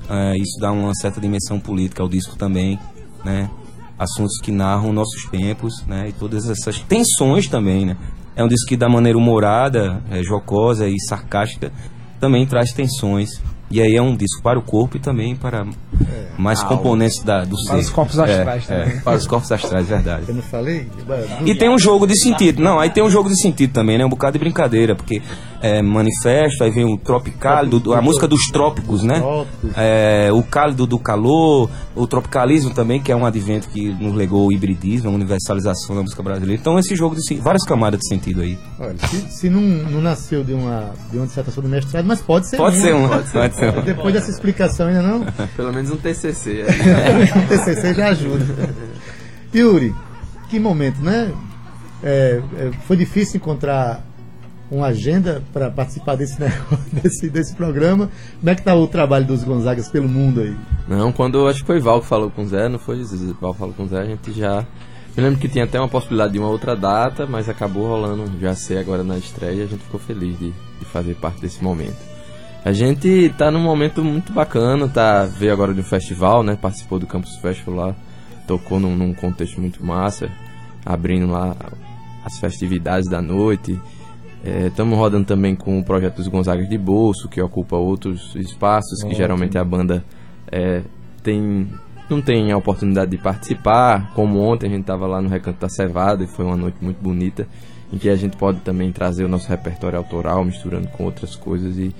É, 0.09 0.37
isso 0.37 0.59
dá 0.59 0.71
uma 0.71 0.93
certa 0.95 1.19
dimensão 1.21 1.59
política 1.59 2.01
ao 2.01 2.09
disco 2.09 2.35
também, 2.35 2.79
né? 3.23 3.49
Assuntos 3.97 4.37
que 4.43 4.51
narram 4.51 4.91
nossos 4.91 5.25
tempos, 5.29 5.83
né? 5.87 6.09
E 6.09 6.11
todas 6.11 6.49
essas 6.49 6.79
tensões 6.79 7.47
também, 7.47 7.85
né? 7.85 7.95
É 8.35 8.43
um 8.43 8.47
disco 8.47 8.67
que 8.67 8.75
da 8.75 8.89
maneira 8.89 9.17
humorada, 9.17 10.03
é, 10.11 10.21
jocosa 10.21 10.87
e 10.87 10.99
sarcástica 11.07 11.71
também 12.19 12.45
traz 12.45 12.73
tensões. 12.73 13.41
E 13.71 13.81
aí 13.81 13.95
é 13.95 14.01
um 14.01 14.15
disco 14.15 14.43
para 14.43 14.59
o 14.59 14.61
corpo 14.61 14.95
e 14.97 14.99
também 14.99 15.35
para 15.35 15.65
mais 16.37 16.61
componentes 16.61 17.23
da, 17.23 17.43
do 17.43 17.57
ser. 17.57 17.69
Para 17.69 17.79
os 17.79 17.89
corpos 17.89 18.19
É, 18.19 18.21
astrais 18.21 18.69
é, 18.69 18.83
também. 18.83 18.99
para 19.01 19.17
os 19.17 19.27
corpos 19.27 19.51
astrais, 19.51 19.87
verdade. 19.87 20.25
Eu 20.27 20.35
não 20.35 20.41
falei? 20.43 20.87
E 21.45 21.55
tem 21.55 21.69
um 21.69 21.79
jogo 21.79 22.05
de 22.05 22.15
sentido. 22.19 22.61
Não, 22.61 22.79
aí 22.79 22.89
tem 22.91 23.03
um 23.03 23.09
jogo 23.09 23.27
de 23.27 23.41
sentido 23.41 23.73
também, 23.73 23.97
né? 23.97 24.05
Um 24.05 24.09
bocado 24.09 24.33
de 24.33 24.39
brincadeira, 24.39 24.95
porque 24.95 25.21
é 25.61 25.81
manifesto, 25.81 26.63
aí 26.63 26.71
vem 26.71 26.85
o 26.85 26.97
tropicálido, 26.97 27.93
a 27.93 28.01
música 28.01 28.27
dos 28.27 28.41
trópicos, 28.51 29.03
né? 29.03 29.21
É, 29.75 30.29
o 30.31 30.43
cálido 30.43 30.85
do 30.85 30.99
calor, 30.99 31.69
o 31.95 32.07
tropicalismo 32.07 32.73
também, 32.73 33.01
que 33.01 33.11
é 33.11 33.15
um 33.15 33.25
advento 33.25 33.69
que 33.69 33.93
nos 33.93 34.13
legou 34.13 34.47
o 34.47 34.51
hibridismo, 34.51 35.09
a 35.09 35.13
universalização 35.13 35.95
da 35.95 36.01
música 36.01 36.21
brasileira. 36.21 36.59
Então 36.59 36.77
esse 36.77 36.95
jogo 36.95 37.15
de 37.15 37.35
várias 37.35 37.63
camadas 37.65 37.99
de 37.99 38.07
sentido 38.07 38.41
aí. 38.41 38.57
Olha, 38.79 38.97
se, 39.07 39.31
se 39.31 39.49
não, 39.49 39.61
não 39.61 40.01
nasceu 40.01 40.43
de 40.43 40.53
uma, 40.53 40.91
de 41.11 41.17
uma 41.17 41.25
dissertação 41.25 41.63
do 41.63 41.69
mestrado, 41.69 42.05
mas 42.05 42.21
pode 42.21 42.47
ser 42.47 42.57
Pode 42.57 42.75
uma. 42.77 42.83
ser 42.83 42.93
um, 42.93 43.07
pode 43.07 43.55
ser 43.55 43.77
um. 43.77 43.81
Depois 43.81 44.13
dessa 44.13 44.31
explicação 44.31 44.87
ainda 44.87 45.01
não? 45.01 45.25
Pelo 45.55 45.73
menos 45.73 45.91
um 45.91 45.97
TCC. 45.97 46.63
o 46.63 47.47
TCC 47.47 47.93
já 47.93 48.09
ajuda. 48.09 48.45
Yuri, 49.53 49.95
que 50.49 50.59
momento, 50.59 51.01
né? 51.01 51.31
É, 52.03 52.41
é, 52.57 52.71
foi 52.87 52.97
difícil 52.97 53.37
encontrar 53.37 54.04
uma 54.69 54.87
agenda 54.87 55.43
para 55.53 55.69
participar 55.69 56.15
desse, 56.15 56.37
desse, 56.91 57.29
desse 57.29 57.55
programa. 57.55 58.09
Como 58.39 58.49
é 58.49 58.55
que 58.55 58.63
tá 58.63 58.75
o 58.75 58.87
trabalho 58.87 59.25
dos 59.25 59.43
Gonzagas 59.43 59.89
pelo 59.89 60.07
mundo 60.07 60.41
aí? 60.41 60.55
Não, 60.87 61.11
quando 61.11 61.47
acho 61.47 61.61
que 61.61 61.67
foi 61.67 61.79
Val 61.79 62.01
que 62.01 62.07
falou 62.07 62.31
com 62.31 62.43
o 62.43 62.47
Zé, 62.47 62.67
não 62.67 62.79
foi 62.79 63.03
Val 63.39 63.53
que 63.53 63.59
falou 63.59 63.73
com 63.73 63.83
o 63.83 63.87
Zé, 63.87 63.99
a 63.99 64.05
gente 64.05 64.31
já. 64.31 64.65
Eu 65.15 65.23
lembro 65.23 65.39
que 65.39 65.47
tinha 65.47 65.63
até 65.63 65.79
uma 65.79 65.87
possibilidade 65.87 66.33
de 66.33 66.39
uma 66.39 66.49
outra 66.49 66.75
data, 66.75 67.25
mas 67.25 67.47
acabou 67.47 67.87
rolando 67.87 68.29
já 68.39 68.53
ser 68.53 68.79
agora 68.79 69.01
na 69.03 69.17
estreia 69.17 69.53
e 69.53 69.63
a 69.63 69.65
gente 69.65 69.83
ficou 69.83 69.99
feliz 69.99 70.37
de, 70.37 70.51
de 70.51 70.85
fazer 70.85 71.15
parte 71.15 71.39
desse 71.39 71.63
momento. 71.63 71.95
A 72.65 72.73
gente 72.73 73.33
tá 73.37 73.51
num 73.51 73.61
momento 73.61 74.03
muito 74.03 74.33
bacana, 74.33 74.89
tá? 74.89 75.23
Veio 75.23 75.53
agora 75.53 75.73
de 75.73 75.79
um 75.79 75.83
festival, 75.83 76.43
né? 76.43 76.57
Participou 76.59 76.99
do 76.99 77.05
Campus 77.05 77.37
Festival 77.37 77.75
lá, 77.75 77.95
tocou 78.47 78.79
num, 78.79 78.95
num 78.95 79.13
contexto 79.13 79.61
muito 79.61 79.85
massa, 79.85 80.29
abrindo 80.83 81.27
lá 81.27 81.55
as 82.25 82.39
festividades 82.39 83.07
da 83.07 83.21
noite. 83.21 83.79
Estamos 84.45 84.97
rodando 84.97 85.25
também 85.25 85.55
com 85.55 85.79
o 85.79 85.83
projeto 85.83 86.17
dos 86.17 86.27
Gonzagas 86.27 86.69
de 86.69 86.77
Bolso, 86.77 87.27
que 87.27 87.41
ocupa 87.41 87.75
outros 87.75 88.35
espaços 88.35 89.03
que 89.03 89.15
geralmente 89.15 89.57
a 89.57 89.63
banda 89.63 90.03
é, 90.51 90.81
tem 91.23 91.67
não 92.09 92.21
tem 92.21 92.51
a 92.51 92.57
oportunidade 92.57 93.11
de 93.11 93.17
participar. 93.17 94.13
Como 94.13 94.39
ontem 94.39 94.67
a 94.67 94.69
gente 94.69 94.81
estava 94.81 95.07
lá 95.07 95.21
no 95.21 95.29
Recanto 95.29 95.59
da 95.59 95.69
Cevada 95.69 96.23
e 96.23 96.27
foi 96.27 96.45
uma 96.45 96.55
noite 96.55 96.77
muito 96.79 97.01
bonita, 97.01 97.47
em 97.91 97.97
que 97.97 98.09
a 98.09 98.15
gente 98.15 98.37
pode 98.37 98.59
também 98.59 98.91
trazer 98.91 99.23
o 99.23 99.27
nosso 99.27 99.49
repertório 99.49 99.97
autoral, 99.97 100.43
misturando 100.45 100.87
com 100.89 101.03
outras 101.03 101.35
coisas 101.35 101.77
e, 101.77 101.95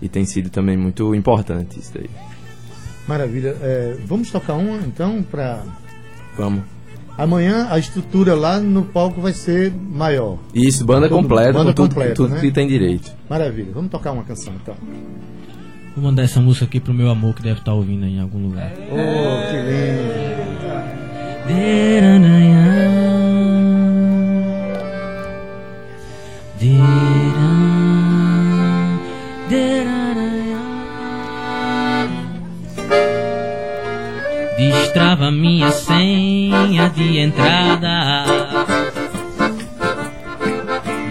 e 0.00 0.08
tem 0.08 0.24
sido 0.24 0.48
também 0.48 0.76
muito 0.76 1.14
importante 1.14 1.78
isso 1.78 1.92
daí. 1.92 2.08
Maravilha. 3.06 3.56
É, 3.60 3.96
vamos 4.06 4.30
tocar 4.30 4.54
uma 4.54 4.78
então 4.78 5.22
para 5.22 5.62
Vamos. 6.36 6.62
Amanhã 7.22 7.66
a 7.70 7.78
estrutura 7.78 8.34
lá 8.34 8.58
no 8.58 8.82
palco 8.82 9.20
vai 9.20 9.32
ser 9.32 9.72
maior. 9.72 10.38
Isso, 10.54 10.84
banda 10.84 11.08
Todo- 11.08 11.22
completa, 11.22 11.52
banda 11.52 11.70
com 11.70 11.74
tudo, 11.74 11.88
completa, 11.94 12.14
tudo 12.14 12.34
né? 12.34 12.40
que 12.40 12.50
tem 12.50 12.66
direito. 12.68 13.12
Maravilha. 13.28 13.70
Vamos 13.74 13.90
tocar 13.90 14.12
uma 14.12 14.22
canção 14.24 14.52
então. 14.60 14.74
Vou 15.96 16.04
mandar 16.04 16.22
essa 16.22 16.40
música 16.40 16.64
aqui 16.66 16.78
pro 16.80 16.94
meu 16.94 17.10
amor 17.10 17.34
que 17.34 17.42
deve 17.42 17.58
estar 17.60 17.74
ouvindo 17.74 18.04
aí 18.04 18.14
em 18.16 18.20
algum 18.20 18.38
lugar. 18.42 18.72
Oh, 18.90 19.50
que 19.50 19.56
lindo. 19.56 20.30
Destrava 34.90 35.30
minha 35.30 35.70
senha 35.70 36.88
de 36.88 37.20
entrada. 37.20 38.24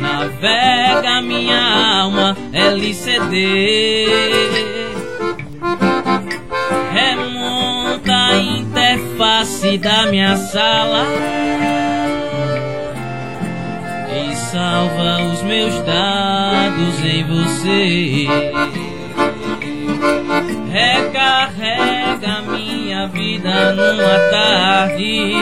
Navega 0.02 1.22
minha 1.22 2.02
alma 2.02 2.36
LCD. 2.52 4.06
Remonta 6.92 8.14
a 8.14 8.38
interface 8.38 9.78
da 9.78 10.08
minha 10.08 10.36
sala 10.36 11.06
e 14.12 14.36
salva 14.36 15.24
os 15.32 15.42
meus 15.44 15.74
dados 15.86 17.06
em 17.06 17.24
você. 17.24 18.28
Recarrega 20.70 22.42
minha 22.42 22.59
vida 23.08 23.74
numa 23.74 24.20
tarde 24.32 25.34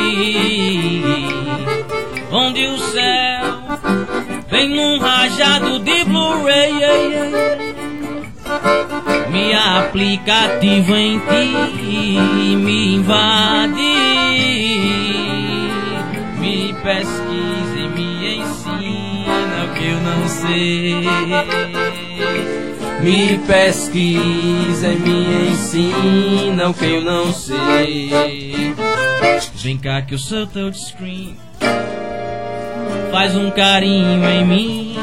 onde 2.31 2.65
o 2.67 2.77
céu 2.77 3.45
vem 4.49 4.69
num 4.69 4.99
rajado 4.99 5.79
de 5.79 6.03
Blu-ray. 6.05 6.73
Minha 9.31 9.79
aplicativa 9.79 10.97
em 10.97 11.19
ti 11.19 12.55
me 12.55 12.95
invade. 12.95 13.77
Me 16.39 16.73
pesquisa 16.83 17.77
e 17.77 17.87
me 17.89 18.37
ensina 18.37 19.65
o 19.65 19.73
que 19.73 19.85
eu 19.85 19.99
não 20.01 20.27
sei. 20.27 20.95
Me 23.01 23.37
pesquisa 23.39 24.87
e 24.87 24.95
me 24.95 25.51
ensina 25.51 26.69
o 26.69 26.73
que 26.73 26.85
eu 26.85 27.01
não 27.01 27.31
sei. 27.31 28.73
Vem 29.55 29.77
cá 29.77 30.01
que 30.01 30.15
eu 30.15 30.19
sou 30.19 30.47
touchscreen. 30.47 31.37
Faz 33.11 33.35
um 33.35 33.51
carinho 33.51 34.27
em 34.29 34.45
mim. 34.45 34.97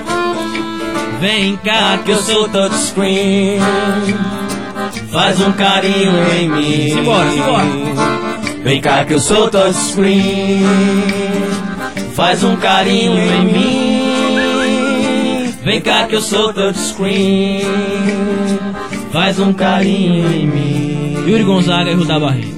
Vem 1.21 1.57
cá 1.57 1.99
que 2.05 2.11
eu 2.11 2.19
sou 2.19 2.49
touchscreen. 2.49 3.59
Faz 5.11 5.41
um 5.41 5.53
carinho 5.53 6.13
em 6.33 6.49
mim. 6.49 6.91
Simbora, 6.91 7.31
simbora. 7.31 7.67
Vem 8.65 8.81
cá 8.81 9.05
que 9.05 9.15
eu 9.15 9.21
sou 9.21 9.49
touchscreen. 9.49 10.65
Faz 12.15 12.43
um 12.43 12.57
carinho 12.57 13.19
em 13.19 13.45
mim. 13.45 13.84
Vem 15.65 15.81
cá 15.81 16.07
que 16.07 16.15
eu 16.15 16.21
sou 16.21 16.53
touchscreen. 16.53 17.63
Faz 19.11 19.39
um 19.39 19.51
carinho 19.55 20.31
em 20.31 20.47
mim. 20.47 21.25
Yuri 21.27 21.43
Gonzaga 21.43 21.91
e 21.91 21.95
Rudá 21.95 22.21
Barreto. 22.21 22.53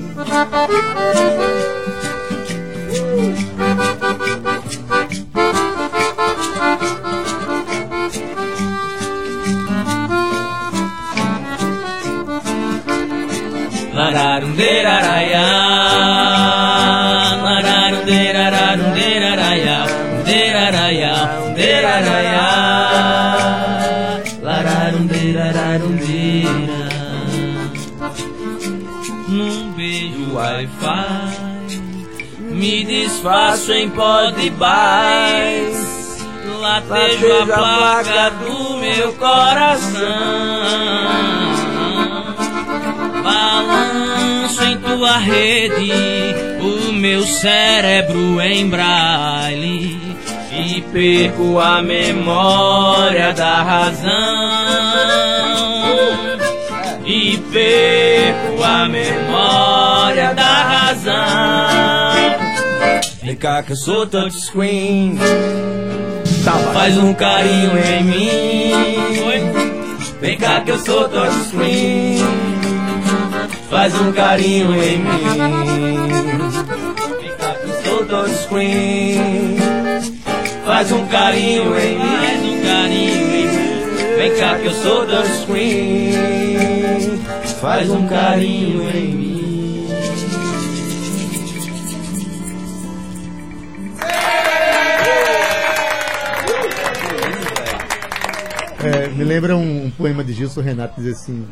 Lararunderaraya, 13.95 15.41
lararunderararunderaraya, 15.45 15.86
desfaço 33.07 33.73
em 33.73 33.89
pó 33.89 34.31
de 34.31 34.51
baixo. 34.51 35.87
Latejo 36.61 37.33
a 37.33 37.47
placa 37.47 38.31
do 38.31 38.77
meu 38.79 39.13
coração. 39.13 40.03
Balanço 43.23 44.65
em 44.65 44.77
tua 44.79 45.19
rede 45.19 45.93
o 46.61 46.93
meu 46.93 47.23
cérebro 47.25 48.41
em 48.41 48.69
braille 48.69 50.01
e 50.53 50.81
perco 50.81 51.61
a 51.61 51.81
memória 51.83 53.33
da 53.33 53.63
razão. 53.63 54.11
E 57.05 57.39
perco 57.53 58.65
a 58.65 58.89
memória 58.89 60.35
da 60.35 60.43
razão. 60.43 61.76
Vem 63.27 63.35
cá 63.35 63.61
que 63.61 63.73
eu 63.73 63.77
sou 63.77 64.07
touchscreen. 64.07 65.19
Faz 66.73 66.97
um 66.97 67.13
carinho 67.13 67.73
em 67.77 68.05
mim. 68.05 68.71
Vem 70.21 70.39
cá 70.39 70.61
que 70.61 70.71
eu 70.71 70.79
sou 70.79 71.09
touchscreen. 71.09 72.21
Faz 73.69 74.01
um 74.01 74.13
carinho 74.13 74.73
em 74.81 74.99
mim. 74.99 75.09
Vem 77.21 77.35
cá 77.37 77.55
que 77.55 77.69
eu 77.69 77.83
sou 77.83 78.07
touchscreen. 78.07 79.57
Faz 80.65 80.93
um 80.93 81.07
carinho 81.09 81.77
em 81.81 81.99
mim. 81.99 82.07
Faz 82.23 82.43
um 82.45 82.63
carinho 82.63 83.35
em 83.35 83.49
mim. 83.49 83.67
Vem 84.17 84.37
cá 84.37 84.57
que 84.57 84.67
eu 84.67 84.73
sou 84.73 85.05
da 85.05 85.25
screen. 85.25 86.13
Faz 87.61 87.91
um 87.91 88.07
carinho 88.07 88.89
em 88.89 89.09
mim. 89.09 89.46
É, 98.87 99.09
me 99.09 99.25
lembra 99.25 99.57
um, 99.57 99.87
um 99.87 99.91
poema 99.91 100.23
de 100.25 100.33
Gilson 100.33 100.61
Renato 100.61 100.95
que 100.97 101.03
diz 101.03 101.21
assim: 101.21 101.47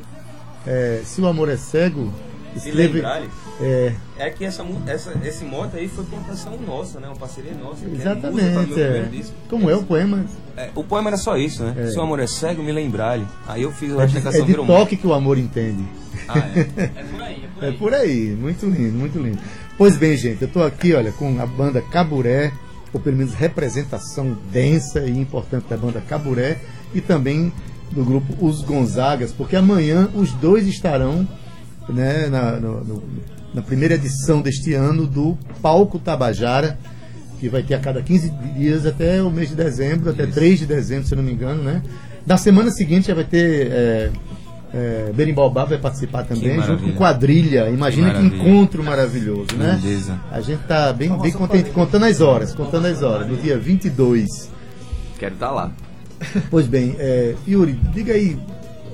é, 0.66 1.02
Se 1.04 1.20
o 1.20 1.26
amor 1.26 1.48
é 1.48 1.56
cego, 1.56 2.12
escreve. 2.56 3.02
É, 3.60 3.92
É 4.18 4.30
que 4.30 4.44
essa, 4.44 4.66
essa, 4.86 5.12
esse 5.24 5.44
mote 5.44 5.76
aí 5.76 5.88
foi 5.88 6.04
plantação 6.04 6.58
nossa, 6.66 6.98
né? 6.98 7.06
Uma 7.06 7.16
parceria 7.16 7.52
nossa. 7.54 7.84
que 7.84 7.92
é 7.92 7.94
exatamente. 7.94 8.80
É. 8.80 9.08
Como 9.48 9.70
é 9.70 9.76
o 9.76 9.82
poema? 9.84 10.24
É, 10.56 10.70
o 10.74 10.82
poema 10.82 11.10
era 11.10 11.16
só 11.16 11.36
isso, 11.36 11.62
né? 11.62 11.74
É. 11.76 11.86
Se 11.88 11.98
o 11.98 12.02
amor 12.02 12.20
é 12.20 12.26
cego, 12.26 12.62
me 12.62 12.72
lembrar-lhe. 12.72 13.26
Aí 13.46 13.62
eu 13.62 13.72
fiz 13.72 13.92
o 13.92 14.00
É 14.00 14.06
de, 14.06 14.20
da 14.20 14.30
é 14.30 14.32
de 14.32 14.42
virou 14.42 14.66
toque 14.66 14.96
que 14.96 15.06
o 15.06 15.12
amor 15.14 15.38
entende. 15.38 15.84
Ah, 16.28 16.38
é. 16.38 16.90
É 16.96 17.02
por 17.04 17.22
aí, 17.22 17.44
é 17.44 17.48
por 17.54 17.64
É 17.64 17.66
aí. 17.68 17.76
por 17.76 17.94
aí, 17.94 18.36
muito 18.38 18.66
lindo, 18.66 18.98
muito 18.98 19.18
lindo. 19.18 19.38
Pois 19.76 19.96
bem, 19.96 20.16
gente, 20.16 20.42
eu 20.42 20.48
tô 20.48 20.62
aqui, 20.62 20.94
olha, 20.94 21.12
com 21.12 21.40
a 21.40 21.46
banda 21.46 21.80
Caburé, 21.82 22.52
ou 22.92 23.00
pelo 23.00 23.16
menos 23.16 23.34
representação 23.34 24.36
densa 24.52 25.00
e 25.00 25.10
importante 25.18 25.66
da 25.68 25.76
banda 25.76 26.00
Caburé, 26.00 26.58
e 26.94 27.00
também 27.00 27.52
do 27.90 28.04
grupo 28.04 28.34
Os 28.44 28.62
Gonzagas, 28.62 29.32
porque 29.32 29.56
amanhã 29.56 30.08
os 30.14 30.32
dois 30.32 30.66
estarão 30.66 31.26
né, 31.88 32.28
na, 32.28 32.52
no- 32.52 32.82
no- 32.84 33.02
na 33.52 33.62
primeira 33.62 33.94
edição 33.94 34.40
deste 34.42 34.74
ano 34.74 35.06
do 35.06 35.38
Palco 35.62 35.98
Tabajara, 35.98 36.78
que 37.38 37.48
vai 37.48 37.62
ter 37.62 37.74
a 37.74 37.78
cada 37.78 38.02
15 38.02 38.30
dias 38.56 38.84
até 38.86 39.22
o 39.22 39.30
mês 39.30 39.50
de 39.50 39.54
dezembro, 39.54 40.10
até 40.10 40.26
3 40.26 40.58
de 40.60 40.66
dezembro, 40.66 41.06
se 41.06 41.12
eu 41.14 41.16
não 41.18 41.22
me 41.24 41.32
engano, 41.32 41.62
né? 41.62 41.82
Na 42.26 42.36
semana 42.36 42.70
seguinte 42.70 43.08
já 43.08 43.14
vai 43.14 43.24
ter. 43.24 43.70
É, 43.70 44.10
é, 44.72 45.12
Berimbau 45.14 45.52
vai 45.52 45.78
participar 45.78 46.24
também, 46.24 46.60
junto 46.62 46.82
com 46.82 46.92
Quadrilha. 46.94 47.68
Imagina 47.68 48.08
que, 48.14 48.16
maravilha. 48.22 48.42
encontro 48.42 48.82
maravilhoso, 48.82 49.54
né? 49.56 49.78
Lindeza. 49.80 50.18
A 50.32 50.40
gente 50.40 50.62
tá 50.64 50.92
bem, 50.92 51.16
bem 51.18 51.30
contente, 51.32 51.70
contando 51.70 52.06
as 52.06 52.20
horas, 52.20 52.52
contando 52.54 52.86
as 52.86 53.02
horas, 53.02 53.28
no 53.28 53.36
dia 53.36 53.56
22. 53.56 54.50
Quero 55.18 55.34
estar 55.34 55.50
lá. 55.52 55.70
Pois 56.50 56.66
bem, 56.66 56.94
é, 56.98 57.34
Yuri, 57.46 57.72
diga 57.92 58.12
aí 58.14 58.38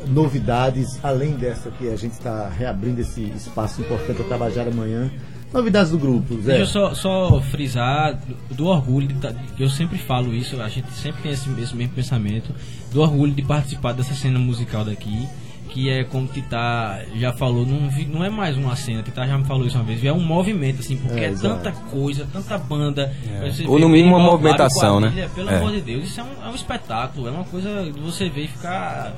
novidades, 0.08 0.98
além 1.02 1.32
dessa 1.32 1.70
que 1.70 1.88
a 1.88 1.96
gente 1.96 2.12
está 2.12 2.48
reabrindo 2.48 3.00
esse 3.00 3.22
espaço 3.36 3.80
importante 3.80 4.16
para 4.16 4.24
trabalhar 4.26 4.66
amanhã. 4.68 5.10
Novidades 5.52 5.90
do 5.90 5.98
grupo, 5.98 6.40
Zé. 6.40 6.58
Deixa 6.58 6.62
eu 6.62 6.66
só, 6.66 6.94
só 6.94 7.40
frisar 7.42 8.18
do, 8.50 8.66
orgulho, 8.66 9.08
de, 9.08 9.14
tá- 9.14 9.34
eu 9.58 9.68
sempre 9.68 9.98
falo 9.98 10.32
isso, 10.32 10.60
a 10.60 10.68
gente 10.68 10.90
sempre 10.92 11.22
tem 11.22 11.32
esse, 11.32 11.50
esse 11.60 11.74
mesmo 11.76 11.92
pensamento, 11.92 12.54
do 12.92 13.00
orgulho 13.00 13.32
de 13.32 13.42
participar 13.42 13.92
dessa 13.92 14.14
cena 14.14 14.38
musical 14.38 14.84
daqui, 14.84 15.28
que 15.72 15.88
é 15.88 16.04
como 16.04 16.26
Tita 16.26 17.04
já 17.16 17.32
falou, 17.32 17.64
não, 17.64 17.88
não 18.08 18.24
é 18.24 18.28
mais 18.30 18.56
uma 18.56 18.74
cena, 18.76 19.02
Tita 19.02 19.26
já 19.26 19.38
me 19.38 19.44
falou 19.44 19.66
isso 19.66 19.76
uma 19.76 19.84
vez, 19.84 20.04
é 20.04 20.12
um 20.12 20.20
movimento, 20.20 20.80
assim, 20.80 20.96
porque 20.96 21.20
É, 21.20 21.24
é, 21.30 21.34
tanta 21.34 21.72
coisa, 21.72 22.26
tanta 22.32 22.58
banda. 22.58 23.12
você 23.42 23.66
Ou 23.66 23.76
vê 23.76 23.80
no 23.80 23.88
mínimo 23.88 24.16
uma 24.16 24.24
movimentação, 24.30 25.00
Quadrilha, 25.00 25.22
né? 25.26 25.30
Pelo 25.34 25.50
É. 25.50 25.56
amor 25.56 25.72
de 25.72 25.80
Deus, 25.80 26.04
isso 26.04 26.20
é 26.20 26.24
um, 26.24 26.46
é 26.46 26.48
um 26.48 26.54
espetáculo, 26.54 27.28
é 27.28 27.30
uma 27.30 27.44
coisa 27.44 27.84
de 27.90 28.00
você 28.00 28.28
ver 28.28 28.44
e 28.44 28.48
ficar. 28.48 29.14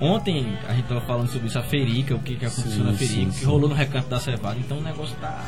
Ontem 0.00 0.46
a 0.68 0.74
gente 0.74 0.86
tava 0.86 1.00
falando 1.02 1.28
sobre 1.28 1.48
isso, 1.48 1.58
a 1.58 1.62
Ferica, 1.62 2.14
o 2.14 2.18
que, 2.18 2.36
que 2.36 2.44
aconteceu 2.44 2.84
na 2.84 2.92
Ferica, 2.92 3.14
sim, 3.14 3.26
o 3.26 3.30
que 3.30 3.34
sim. 3.36 3.46
rolou 3.46 3.68
no 3.68 3.74
recanto 3.74 4.08
da 4.08 4.18
Cevada, 4.18 4.58
então 4.58 4.78
o 4.78 4.82
negócio 4.82 5.16
tá. 5.20 5.42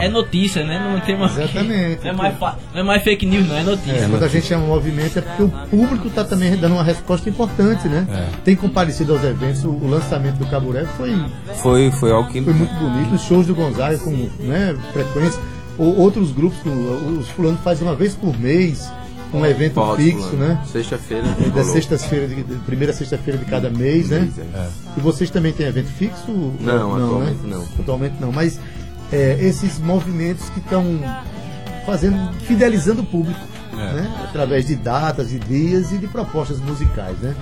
É, 0.00 0.06
é 0.06 0.08
notícia, 0.08 0.64
né? 0.64 0.78
Não 0.92 1.00
tem 1.00 1.16
mais. 1.18 1.36
Exatamente. 1.38 2.02
Não 2.04 2.10
é 2.10 2.12
mais, 2.12 2.38
fa- 2.38 2.56
não 2.72 2.80
é 2.80 2.82
mais 2.84 3.02
fake 3.02 3.26
news, 3.26 3.46
não, 3.48 3.56
é 3.56 3.62
notícia. 3.62 3.92
É, 3.92 4.08
quando 4.08 4.22
a 4.22 4.28
gente 4.28 4.46
chama 4.46 4.66
movimento 4.66 5.18
é 5.18 5.22
porque 5.22 5.42
o 5.42 5.48
público 5.70 6.08
está 6.08 6.24
também 6.24 6.56
dando 6.56 6.72
uma 6.74 6.84
resposta 6.84 7.28
importante, 7.28 7.86
né? 7.88 8.06
É. 8.10 8.28
Tem 8.44 8.56
comparecido 8.56 9.12
aos 9.12 9.24
eventos, 9.24 9.64
o, 9.64 9.70
o 9.70 9.88
lançamento 9.88 10.36
do 10.36 10.46
Caburé 10.46 10.84
foi, 10.96 11.14
Foi, 11.56 11.90
foi 11.92 12.10
algo 12.12 12.30
que. 12.30 12.42
foi 12.42 12.52
muito 12.54 12.74
bonito, 12.74 13.14
os 13.14 13.22
shows 13.22 13.46
do 13.46 13.54
Gonzaga 13.54 13.98
com 13.98 14.10
né, 14.40 14.76
frequência, 14.92 15.40
ou 15.76 15.96
outros 15.98 16.32
grupos, 16.32 16.58
que 16.60 16.68
o- 16.68 17.18
os 17.20 17.28
fulanos 17.30 17.60
fazem 17.60 17.86
uma 17.86 17.94
vez 17.94 18.14
por 18.14 18.38
mês 18.38 18.90
um 19.32 19.44
evento 19.44 19.74
Pode, 19.74 20.02
fixo, 20.04 20.22
fulano. 20.30 20.54
né? 20.54 20.60
Sexta-feira. 20.72 21.26
É, 21.26 22.26
de, 22.26 22.42
de 22.44 22.54
primeira 22.64 22.92
sexta-feira 22.94 23.38
de 23.38 23.44
cada 23.44 23.68
mês, 23.68 24.08
né? 24.08 24.26
E 24.96 25.00
vocês 25.00 25.28
também 25.28 25.52
têm 25.52 25.66
evento 25.66 25.88
fixo? 25.88 26.54
Não, 26.58 26.94
atualmente 26.96 27.36
né? 27.42 27.56
não. 27.56 27.64
Atualmente 27.78 28.14
não, 28.20 28.32
mas 28.32 28.58
é, 29.12 29.36
esses 29.40 29.78
movimentos 29.78 30.48
que 30.50 30.60
estão 30.60 30.84
fazendo, 31.86 32.32
fidelizando 32.40 33.02
o 33.02 33.06
público, 33.06 33.40
É. 33.72 33.92
né? 33.94 34.24
Através 34.24 34.66
de 34.66 34.76
datas, 34.76 35.30
de 35.30 35.38
dias 35.38 35.92
e 35.92 35.98
de 35.98 36.06
propostas 36.08 36.58
musicais, 36.60 37.16
né? 37.18 37.34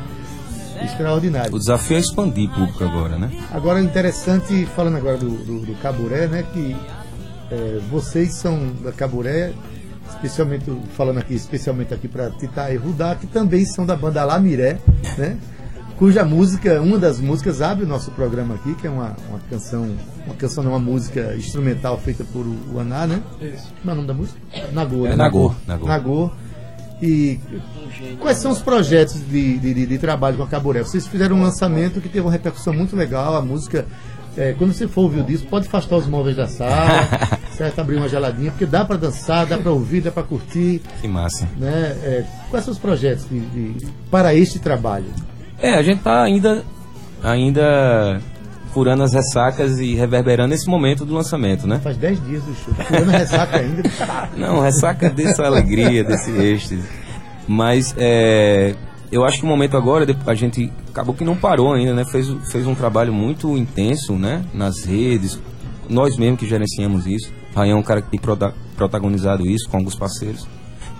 Extraordinário. 0.84 1.54
O 1.54 1.58
desafio 1.58 1.96
é 1.96 2.00
expandir 2.00 2.50
público 2.50 2.84
agora, 2.84 3.18
né? 3.18 3.30
Agora, 3.52 3.80
interessante, 3.80 4.66
falando 4.76 4.96
agora 4.96 5.16
do, 5.16 5.30
do, 5.30 5.60
do 5.66 5.74
Caburé, 5.80 6.26
né? 6.26 6.44
Que 6.52 6.76
é, 7.50 7.80
vocês 7.90 8.34
são 8.34 8.72
da 8.84 8.92
Caburé, 8.92 9.52
especialmente, 10.10 10.70
falando 10.96 11.18
aqui, 11.18 11.34
especialmente 11.34 11.94
aqui 11.94 12.06
para 12.08 12.30
Tita 12.30 12.70
e 12.70 12.76
Rudá, 12.76 13.14
que 13.14 13.26
também 13.26 13.64
são 13.64 13.86
da 13.86 13.96
banda 13.96 14.22
Lamiré, 14.24 14.78
né? 15.16 15.36
Cuja 15.98 16.24
música, 16.24 16.80
uma 16.82 16.98
das 16.98 17.18
músicas, 17.20 17.62
abre 17.62 17.84
o 17.84 17.88
nosso 17.88 18.10
programa 18.10 18.54
aqui, 18.56 18.74
que 18.74 18.86
é 18.86 18.90
uma, 18.90 19.16
uma 19.30 19.38
canção, 19.50 19.96
uma 20.26 20.34
canção, 20.34 20.62
não, 20.62 20.72
uma 20.72 20.78
música 20.78 21.34
instrumental 21.36 21.98
feita 21.98 22.22
por 22.24 22.44
o, 22.46 22.78
Aná, 22.78 23.06
né? 23.06 23.22
Como 23.80 23.90
é 23.90 23.92
o 23.92 23.94
nome 23.96 24.06
da 24.08 24.12
música? 24.14 24.38
Nagô. 24.72 25.06
É 25.06 25.10
né? 25.10 25.16
Nagô, 25.16 25.54
Nagô. 25.66 25.86
Nagô. 25.86 26.30
E 27.00 27.40
quais 28.20 28.38
são 28.38 28.50
os 28.50 28.60
projetos 28.60 29.14
de, 29.26 29.58
de, 29.58 29.72
de- 29.74 29.86
de 29.86 29.98
trabalho 29.98 30.36
com 30.36 30.42
a 30.42 30.46
Caburé? 30.46 30.82
Vocês 30.82 31.06
fizeram 31.06 31.36
um 31.36 31.42
lançamento 31.42 32.00
que 32.00 32.08
teve 32.08 32.20
uma 32.20 32.32
repercussão 32.32 32.72
muito 32.74 32.94
legal, 32.94 33.34
a 33.36 33.40
música. 33.42 33.86
é, 34.36 34.52
quando 34.58 34.74
você 34.74 34.86
for 34.86 35.02
ouvir 35.02 35.20
o 35.20 35.24
disco, 35.24 35.46
pode 35.48 35.66
afastar 35.66 35.96
os 35.96 36.06
móveis 36.06 36.36
da 36.36 36.46
sala, 36.46 37.08
certo? 37.56 37.78
Abrir 37.80 37.96
uma 37.96 38.08
geladinha, 38.08 38.50
porque 38.50 38.66
dá 38.66 38.84
para 38.84 38.96
dançar, 38.96 39.46
dá 39.46 39.56
para 39.56 39.72
ouvir, 39.72 40.02
dá 40.02 40.10
para 40.10 40.22
curtir. 40.22 40.82
Que 41.00 41.08
massa. 41.08 41.48
Né? 41.58 41.96
É, 42.02 42.24
quais 42.50 42.64
são 42.66 42.72
os 42.72 42.78
projetos 42.78 43.26
de- 43.30 43.40
de- 43.40 43.86
para 44.10 44.34
este 44.34 44.58
trabalho? 44.58 45.06
É, 45.60 45.74
a 45.74 45.82
gente 45.82 46.02
tá 46.02 46.22
ainda, 46.22 46.64
ainda 47.22 48.20
curando 48.72 49.02
as 49.02 49.12
ressacas 49.12 49.78
e 49.80 49.94
reverberando 49.94 50.52
esse 50.54 50.68
momento 50.68 51.04
do 51.04 51.14
lançamento, 51.14 51.66
né? 51.66 51.80
Faz 51.82 51.96
10 51.96 52.24
dias 52.26 52.42
do 52.42 52.54
show. 52.54 52.74
Curando 52.86 53.10
a 53.10 53.18
ressaca 53.18 53.56
ainda. 53.58 53.82
Não, 54.36 54.60
ressaca 54.60 55.08
dessa 55.10 55.44
alegria, 55.44 56.04
desse 56.04 56.30
êxtase. 56.30 56.82
Mas 57.48 57.94
é, 57.96 58.74
eu 59.10 59.24
acho 59.24 59.38
que 59.38 59.44
o 59.44 59.48
momento 59.48 59.76
agora, 59.76 60.04
a 60.26 60.34
gente 60.34 60.70
acabou 60.90 61.14
que 61.14 61.24
não 61.24 61.36
parou 61.36 61.72
ainda, 61.72 61.94
né? 61.94 62.04
Fez, 62.04 62.26
fez 62.50 62.66
um 62.66 62.74
trabalho 62.74 63.12
muito 63.14 63.56
intenso, 63.56 64.14
né? 64.14 64.44
Nas 64.52 64.84
redes, 64.84 65.38
nós 65.88 66.16
mesmos 66.18 66.40
que 66.40 66.46
gerenciamos 66.46 67.06
isso. 67.06 67.32
Rayan 67.54 67.72
é 67.72 67.76
um 67.76 67.82
cara 67.82 68.02
que 68.02 68.10
tem 68.10 68.20
prota- 68.20 68.52
protagonizado 68.76 69.46
isso 69.46 69.68
com 69.70 69.78
alguns 69.78 69.94
parceiros. 69.94 70.46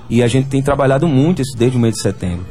E 0.09 0.23
a 0.23 0.29
gente 0.29 0.49
tem 0.49 0.63
trabalhado 0.63 1.07
muito 1.09 1.43
isso 1.43 1.55
desde 1.59 1.77
o 1.77 1.81
mês 1.81 1.95
de 1.97 2.01
setembro. 2.03 2.47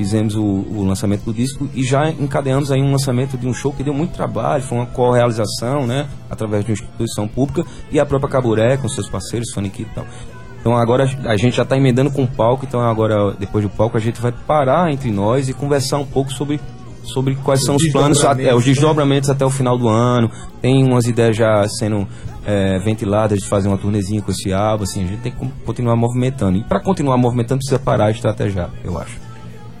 Fizemos 0.00 0.34
o, 0.34 0.42
o 0.42 0.82
lançamento 0.82 1.24
do 1.24 1.34
disco 1.34 1.68
e 1.74 1.84
já 1.84 2.08
encadeamos 2.08 2.72
aí 2.72 2.80
um 2.80 2.90
lançamento 2.90 3.36
de 3.36 3.46
um 3.46 3.52
show 3.52 3.70
que 3.70 3.82
deu 3.82 3.92
muito 3.92 4.14
trabalho, 4.14 4.62
foi 4.62 4.78
uma 4.78 4.86
co-realização, 4.86 5.86
né? 5.86 6.08
Através 6.30 6.64
de 6.64 6.70
uma 6.70 6.72
instituição 6.72 7.28
pública 7.28 7.68
e 7.92 8.00
a 8.00 8.06
própria 8.06 8.30
Caburé 8.30 8.78
com 8.78 8.88
seus 8.88 9.10
parceiros, 9.10 9.50
Sonic 9.50 9.82
e 9.82 9.84
tal. 9.84 10.06
Então 10.58 10.74
agora 10.74 11.04
a 11.26 11.36
gente 11.36 11.54
já 11.54 11.64
está 11.64 11.76
emendando 11.76 12.10
com 12.10 12.22
o 12.22 12.26
palco, 12.26 12.64
então 12.66 12.80
agora 12.80 13.34
depois 13.38 13.62
do 13.62 13.68
palco 13.68 13.98
a 13.98 14.00
gente 14.00 14.22
vai 14.22 14.32
parar 14.32 14.90
entre 14.90 15.10
nós 15.10 15.50
e 15.50 15.52
conversar 15.52 15.98
um 15.98 16.06
pouco 16.06 16.32
sobre, 16.32 16.58
sobre 17.04 17.34
quais 17.34 17.62
são 17.62 17.76
os 17.76 17.92
planos, 17.92 18.24
até, 18.24 18.54
os 18.54 18.64
desdobramentos, 18.64 18.66
né? 18.66 18.72
desdobramentos 18.72 19.28
até 19.28 19.44
o 19.44 19.50
final 19.50 19.76
do 19.76 19.86
ano. 19.86 20.30
Tem 20.62 20.82
umas 20.82 21.06
ideias 21.06 21.36
já 21.36 21.68
sendo 21.68 22.08
é, 22.46 22.78
ventiladas 22.78 23.38
de 23.38 23.46
fazer 23.46 23.68
uma 23.68 23.76
turnezinha 23.76 24.22
com 24.22 24.30
esse 24.30 24.50
álbum, 24.50 24.84
assim, 24.84 25.04
a 25.04 25.06
gente 25.06 25.20
tem 25.20 25.30
que 25.30 25.46
continuar 25.66 25.94
movimentando. 25.94 26.56
E 26.56 26.64
para 26.64 26.80
continuar 26.80 27.18
movimentando 27.18 27.58
precisa 27.58 27.78
parar 27.78 28.08
e 28.08 28.14
estrategiar, 28.14 28.70
eu 28.82 28.98
acho. 28.98 29.29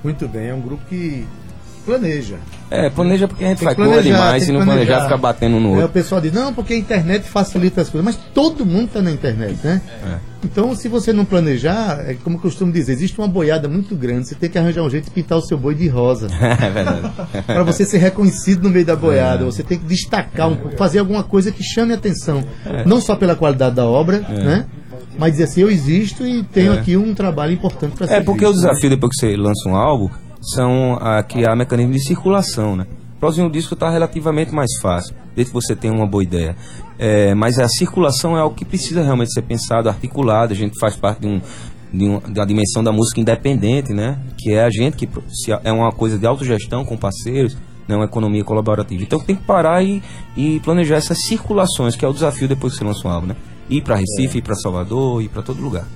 Muito 0.02 0.26
bem, 0.28 0.48
é 0.48 0.54
um 0.54 0.60
grupo 0.60 0.82
que 0.88 1.26
planeja. 1.84 2.36
É, 2.70 2.88
planeja 2.90 3.26
porque 3.26 3.44
a 3.44 3.48
gente 3.48 3.64
faz 3.64 3.74
coisa 3.76 4.02
demais, 4.02 4.44
que 4.44 4.52
não 4.52 4.64
planejar 4.64 4.84
planejar. 4.86 5.02
fica 5.04 5.16
batendo 5.16 5.58
no 5.58 5.68
É, 5.68 5.72
o 5.72 5.74
outro. 5.76 5.88
pessoal 5.88 6.20
diz, 6.20 6.32
não, 6.32 6.52
porque 6.54 6.74
a 6.74 6.76
internet 6.76 7.24
facilita 7.24 7.80
as 7.80 7.88
coisas, 7.88 8.04
mas 8.04 8.16
todo 8.34 8.64
mundo 8.64 8.84
está 8.84 9.02
na 9.02 9.10
internet, 9.10 9.58
né? 9.64 9.80
É. 10.06 10.16
Então, 10.44 10.74
se 10.76 10.88
você 10.88 11.12
não 11.12 11.24
planejar, 11.24 12.00
é 12.06 12.14
como 12.22 12.36
eu 12.36 12.40
costumo 12.40 12.70
dizer, 12.72 12.92
existe 12.92 13.18
uma 13.18 13.26
boiada 13.28 13.66
muito 13.68 13.94
grande, 13.96 14.28
você 14.28 14.34
tem 14.34 14.48
que 14.48 14.58
arranjar 14.58 14.82
um 14.82 14.90
jeito 14.90 15.06
de 15.06 15.10
pintar 15.10 15.38
o 15.38 15.42
seu 15.42 15.58
boi 15.58 15.74
de 15.74 15.88
rosa. 15.88 16.28
é 16.40 16.70
verdade. 16.70 17.10
para 17.46 17.62
você 17.62 17.84
ser 17.84 17.98
reconhecido 17.98 18.62
no 18.64 18.70
meio 18.70 18.84
da 18.86 18.92
É. 18.92 18.96
boiada, 18.96 19.44
você 19.44 19.62
tem 19.62 19.78
que 19.78 19.84
destacar 19.86 20.48
um 20.48 20.70
fazer 20.76 20.98
alguma 21.00 21.22
coisa 21.24 21.50
que 21.50 21.62
chame 21.64 21.92
a 21.92 21.96
atenção, 21.96 22.44
não 22.86 23.00
só 23.00 23.16
pela 23.16 23.34
qualidade 23.34 23.74
da 23.74 23.84
obra, 23.86 24.18
né? 24.20 24.66
Mas 25.20 25.32
dizer 25.32 25.44
assim, 25.44 25.60
eu 25.60 25.70
existo 25.70 26.26
e 26.26 26.42
tenho 26.42 26.72
É. 26.72 26.78
aqui 26.78 26.96
um 26.96 27.12
trabalho 27.14 27.52
importante 27.52 27.94
para 27.94 28.06
ser 28.06 28.14
É 28.14 28.20
porque 28.22 28.44
o 28.44 28.48
visto, 28.50 28.62
né? 28.62 28.68
desafio 28.70 28.88
depois 28.90 29.10
que 29.14 29.20
você 29.26 29.36
lança 29.36 29.68
um 29.68 29.76
álbum 29.76 30.08
são 30.40 30.94
a 30.94 31.22
criar 31.22 31.54
mecanismos 31.54 31.96
de 31.96 32.04
circulação, 32.06 32.74
né? 32.74 32.86
Produzir 33.20 33.42
um 33.42 33.50
disco 33.50 33.74
está 33.74 33.90
relativamente 33.90 34.50
mais 34.54 34.70
fácil, 34.80 35.14
desde 35.36 35.52
que 35.52 35.54
você 35.60 35.76
tenha 35.76 35.92
uma 35.92 36.06
boa 36.06 36.22
ideia. 36.22 36.56
É, 36.98 37.34
mas 37.34 37.58
a 37.58 37.68
circulação 37.68 38.34
é 38.34 38.40
algo 38.40 38.54
que 38.56 38.64
precisa 38.64 39.02
realmente 39.02 39.30
ser 39.34 39.42
pensado, 39.42 39.90
articulado. 39.90 40.54
A 40.54 40.56
gente 40.56 40.78
faz 40.80 40.96
parte 40.96 41.20
de 41.20 41.26
um, 41.26 41.40
de 41.92 42.04
um- 42.08 42.32
da 42.32 42.46
dimensão 42.46 42.82
da 42.82 42.90
música 42.90 43.20
independente, 43.20 43.92
né? 43.92 44.18
Que 44.38 44.54
é 44.54 44.64
a 44.64 44.70
gente 44.70 44.96
que 44.96 45.06
se 45.28 45.52
é 45.52 45.70
uma 45.70 45.92
coisa 45.92 46.18
de 46.18 46.26
autogestão 46.26 46.82
com 46.82 46.96
parceiros, 46.96 47.58
né? 47.86 47.94
Uma 47.94 48.06
economia 48.06 48.42
colaborativa. 48.42 49.02
Então 49.02 49.20
tem 49.20 49.36
que 49.36 49.42
parar 49.42 49.82
e, 49.84 50.02
e 50.34 50.58
planejar 50.60 50.96
essas 50.96 51.18
circulações, 51.26 51.94
que 51.96 52.06
é 52.06 52.08
o 52.08 52.12
desafio 52.14 52.48
depois 52.48 52.72
que 52.72 52.78
você 52.78 52.84
lança 52.86 53.06
um 53.06 53.10
álbum, 53.10 53.26
né? 53.26 53.36
Ir 53.70 53.82
para 53.82 53.96
Recife, 53.96 54.38
ir 54.38 54.42
para 54.42 54.54
Salvador, 54.56 55.22
ir 55.22 55.28
para 55.28 55.42
todo 55.42 55.60
lugar. 55.62 55.86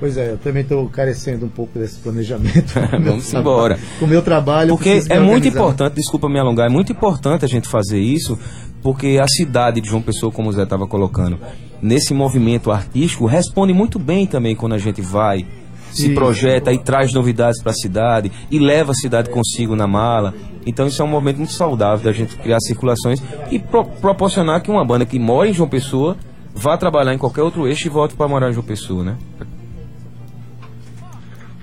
Pois 0.00 0.16
é, 0.16 0.30
eu 0.30 0.38
também 0.38 0.62
estou 0.62 0.88
carecendo 0.88 1.44
um 1.44 1.48
pouco 1.48 1.76
desse 1.76 1.98
planejamento. 1.98 2.72
Vamos 3.04 3.34
embora. 3.34 3.78
Com 3.98 4.04
o 4.04 4.08
meu 4.08 4.22
trabalho. 4.22 4.70
Porque 4.76 5.02
é 5.08 5.18
muito 5.18 5.48
importante, 5.48 5.94
desculpa 5.94 6.28
me 6.28 6.38
alongar, 6.38 6.66
é 6.66 6.72
muito 6.72 6.92
importante 6.92 7.44
a 7.44 7.48
gente 7.48 7.66
fazer 7.66 7.98
isso, 7.98 8.38
porque 8.80 9.18
a 9.20 9.26
cidade 9.26 9.80
de 9.80 9.88
João 9.88 10.00
Pessoa, 10.00 10.30
como 10.30 10.50
o 10.50 10.52
Zé 10.52 10.62
estava 10.62 10.86
colocando, 10.86 11.36
nesse 11.82 12.14
movimento 12.14 12.70
artístico, 12.70 13.26
responde 13.26 13.72
muito 13.72 13.98
bem 13.98 14.24
também 14.24 14.54
quando 14.54 14.74
a 14.74 14.78
gente 14.78 15.00
vai, 15.02 15.44
se 15.90 16.10
projeta 16.14 16.72
e 16.72 16.78
traz 16.78 17.12
novidades 17.12 17.60
para 17.60 17.72
a 17.72 17.74
cidade 17.74 18.30
e 18.52 18.58
leva 18.60 18.92
a 18.92 18.94
cidade 18.94 19.30
consigo 19.30 19.74
na 19.74 19.88
mala. 19.88 20.32
Então 20.64 20.86
isso 20.86 21.02
é 21.02 21.04
um 21.04 21.08
movimento 21.08 21.38
muito 21.38 21.52
saudável 21.54 22.04
da 22.04 22.12
gente 22.12 22.36
criar 22.36 22.60
circulações 22.60 23.20
e 23.50 23.58
pro- 23.58 23.84
proporcionar 23.84 24.62
que 24.62 24.70
uma 24.70 24.84
banda 24.84 25.04
que 25.04 25.18
mora 25.18 25.48
em 25.48 25.52
João 25.52 25.68
Pessoa 25.68 26.16
vá 26.58 26.76
trabalhar 26.76 27.14
em 27.14 27.18
qualquer 27.18 27.42
outro 27.42 27.66
eixo 27.66 27.86
e 27.86 27.90
volte 27.90 28.14
para 28.14 28.28
morar 28.28 28.50
em 28.50 28.52
João 28.52 28.64
Pessoa, 28.66 29.04
né? 29.04 29.16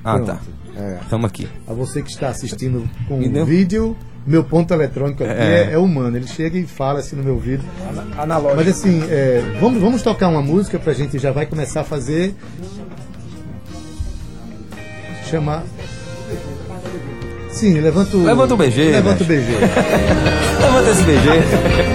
Ah, 0.03 0.19
tá. 0.19 0.35
Pronto. 0.35 0.39
É. 0.77 0.99
Estamos 1.01 1.25
aqui. 1.25 1.47
A 1.67 1.73
você 1.73 2.01
que 2.01 2.09
está 2.09 2.29
assistindo 2.29 2.87
com 3.07 3.19
o 3.19 3.29
deu- 3.29 3.45
vídeo, 3.45 3.95
meu 4.27 4.43
ponto 4.43 4.73
eletrônico 4.73 5.23
aqui 5.23 5.31
É. 5.31 5.69
é, 5.69 5.73
é 5.73 5.77
humano. 5.77 6.17
Ele 6.17 6.27
chega 6.27 6.57
e 6.57 6.65
fala 6.65 6.99
assim 6.99 7.15
no 7.15 7.23
meu 7.23 7.39
vídeo. 7.39 7.63
Analógico. 8.17 8.55
Mas 8.57 8.67
assim, 8.67 9.01
é, 9.09 9.41
vamos, 9.59 9.81
vamos 9.81 10.01
tocar 10.01 10.27
uma 10.27 10.41
música 10.41 10.77
pra 10.77 10.93
gente 10.93 11.17
já 11.17 11.31
vai 11.31 11.45
começar 11.45 11.81
a 11.81 11.83
fazer. 11.85 12.35
Chamar. 15.29 15.63
Sim, 17.49 17.79
levanta 17.79 18.17
o. 18.17 18.23
Levanta 18.25 18.53
o 18.53 18.57
BG, 18.57 18.91
Levanta 18.91 19.23
o 19.23 19.27
né? 19.27 19.35
BG. 19.37 19.51
Levanta 20.61 20.89
esse 20.91 21.03
BG. 21.03 21.94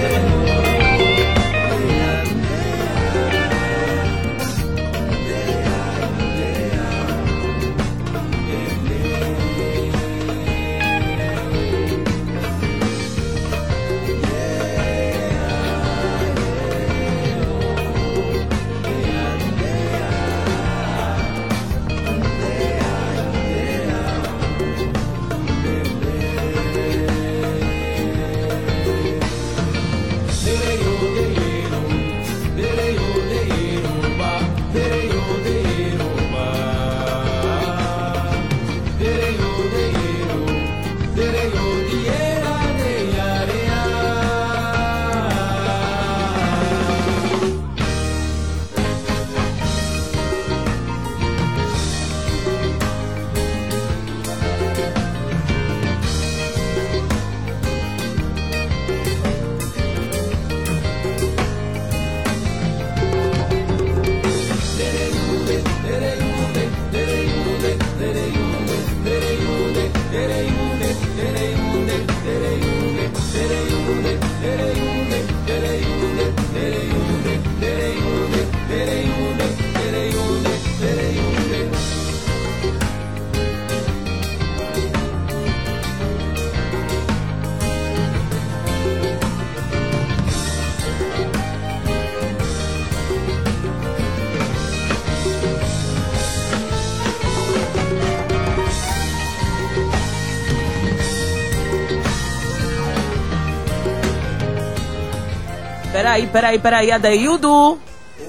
Peraí, 106.11 106.27
peraí, 106.27 106.59
peraí, 106.59 106.91
Adeildo. 106.91 107.79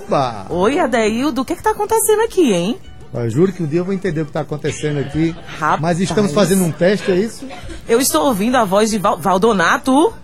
Opa! 0.04 0.46
Oi, 0.50 0.78
Adeildo, 0.78 1.42
o 1.42 1.44
que 1.44 1.56
que 1.56 1.62
tá 1.64 1.72
acontecendo 1.72 2.20
aqui, 2.22 2.52
hein? 2.52 2.78
Eu 3.12 3.28
juro 3.28 3.52
que 3.52 3.60
um 3.60 3.66
dia 3.66 3.80
eu 3.80 3.84
vou 3.84 3.92
entender 3.92 4.20
o 4.20 4.24
que 4.24 4.30
está 4.30 4.42
acontecendo 4.42 5.00
aqui. 5.00 5.34
Rapaz. 5.58 5.80
Mas 5.80 5.98
estamos 5.98 6.32
fazendo 6.32 6.62
um 6.62 6.70
teste, 6.70 7.10
é 7.10 7.16
isso? 7.16 7.44
Eu 7.88 8.00
estou 8.00 8.26
ouvindo 8.26 8.54
a 8.54 8.64
voz 8.64 8.88
de 8.90 8.98
Val 8.98 9.18
Valdonato. 9.18 10.14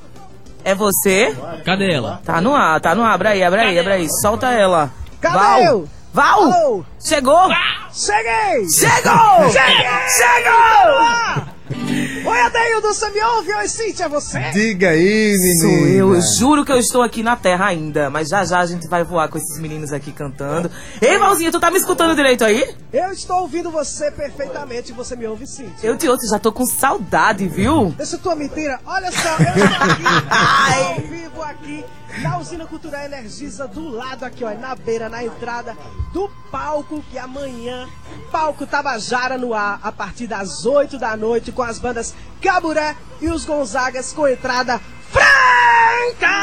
É 0.64 0.72
você? 0.72 1.36
Cadê 1.64 1.92
ela? 1.92 2.20
Tá 2.24 2.40
no 2.40 2.54
ar, 2.54 2.80
tá 2.80 2.94
no 2.94 3.02
ar. 3.02 3.14
Abre 3.14 3.28
aí, 3.28 3.42
abre 3.42 3.60
aí, 3.60 3.76
abre 3.76 3.92
aí. 3.92 4.08
Solta 4.22 4.52
ela. 4.52 4.92
Cadê 5.20 5.36
Val. 5.36 5.60
eu? 5.60 5.88
Val! 6.14 6.42
Alô? 6.44 6.84
Chegou! 7.00 7.48
Cheguei! 7.92 8.68
Chegou! 8.70 9.50
Chegou! 9.50 11.47
Oi, 12.28 12.40
Adeildo, 12.42 12.88
você 12.88 13.08
me 13.08 13.22
ouve? 13.22 13.54
Oi, 13.54 13.68
Cíntia, 13.68 14.04
é 14.04 14.08
você? 14.08 14.38
Diga 14.50 14.90
aí, 14.90 15.34
menino. 15.38 15.60
Sou 15.60 15.86
eu, 15.86 16.14
eu 16.14 16.20
juro 16.38 16.62
que 16.62 16.70
eu 16.70 16.76
estou 16.76 17.00
aqui 17.00 17.22
na 17.22 17.36
terra 17.36 17.64
ainda, 17.64 18.10
mas 18.10 18.28
já 18.28 18.44
já 18.44 18.58
a 18.58 18.66
gente 18.66 18.86
vai 18.86 19.02
voar 19.02 19.28
com 19.28 19.38
esses 19.38 19.58
meninos 19.58 19.94
aqui 19.94 20.12
cantando. 20.12 20.70
Ei, 21.00 21.16
Valzinho, 21.16 21.50
tu 21.50 21.58
tá 21.58 21.70
me 21.70 21.78
escutando 21.78 22.14
direito 22.14 22.44
aí? 22.44 22.74
Eu 22.92 23.12
estou 23.12 23.40
ouvindo 23.40 23.70
você 23.70 24.10
perfeitamente 24.10 24.92
e 24.92 24.94
você 24.94 25.16
me 25.16 25.26
ouve, 25.26 25.46
Cíntia. 25.46 25.88
Eu 25.88 25.96
te 25.96 26.06
ouço, 26.06 26.28
já 26.28 26.38
tô 26.38 26.52
com 26.52 26.66
saudade, 26.66 27.48
viu? 27.48 27.94
Deixa 27.96 28.18
tua 28.18 28.34
mentira. 28.36 28.78
Olha 28.84 29.10
só, 29.10 29.30
eu 29.30 29.64
estou 29.64 29.88
aqui, 29.88 30.82
ao 30.84 31.08
vivo 31.08 31.42
aqui, 31.42 31.84
na 32.22 32.38
Usina 32.38 32.66
Cultural 32.66 33.04
Energisa, 33.04 33.66
do 33.66 33.88
lado 33.88 34.24
aqui, 34.24 34.44
ó, 34.44 34.52
na 34.54 34.74
beira, 34.74 35.08
na 35.08 35.24
entrada 35.24 35.76
do 36.12 36.28
palco, 36.50 37.02
que 37.10 37.18
amanhã, 37.18 37.88
palco 38.30 38.66
Tabajara 38.66 39.38
no 39.38 39.54
ar, 39.54 39.78
a 39.82 39.92
partir 39.92 40.26
das 40.26 40.66
8 40.66 40.98
da 40.98 41.16
noite, 41.16 41.52
com 41.52 41.62
as 41.62 41.78
bandas 41.78 42.14
Caburé 42.40 42.96
e 43.20 43.28
os 43.28 43.44
Gonzagas, 43.44 44.12
com 44.12 44.26
entrada 44.26 44.80
Val! 45.12 46.38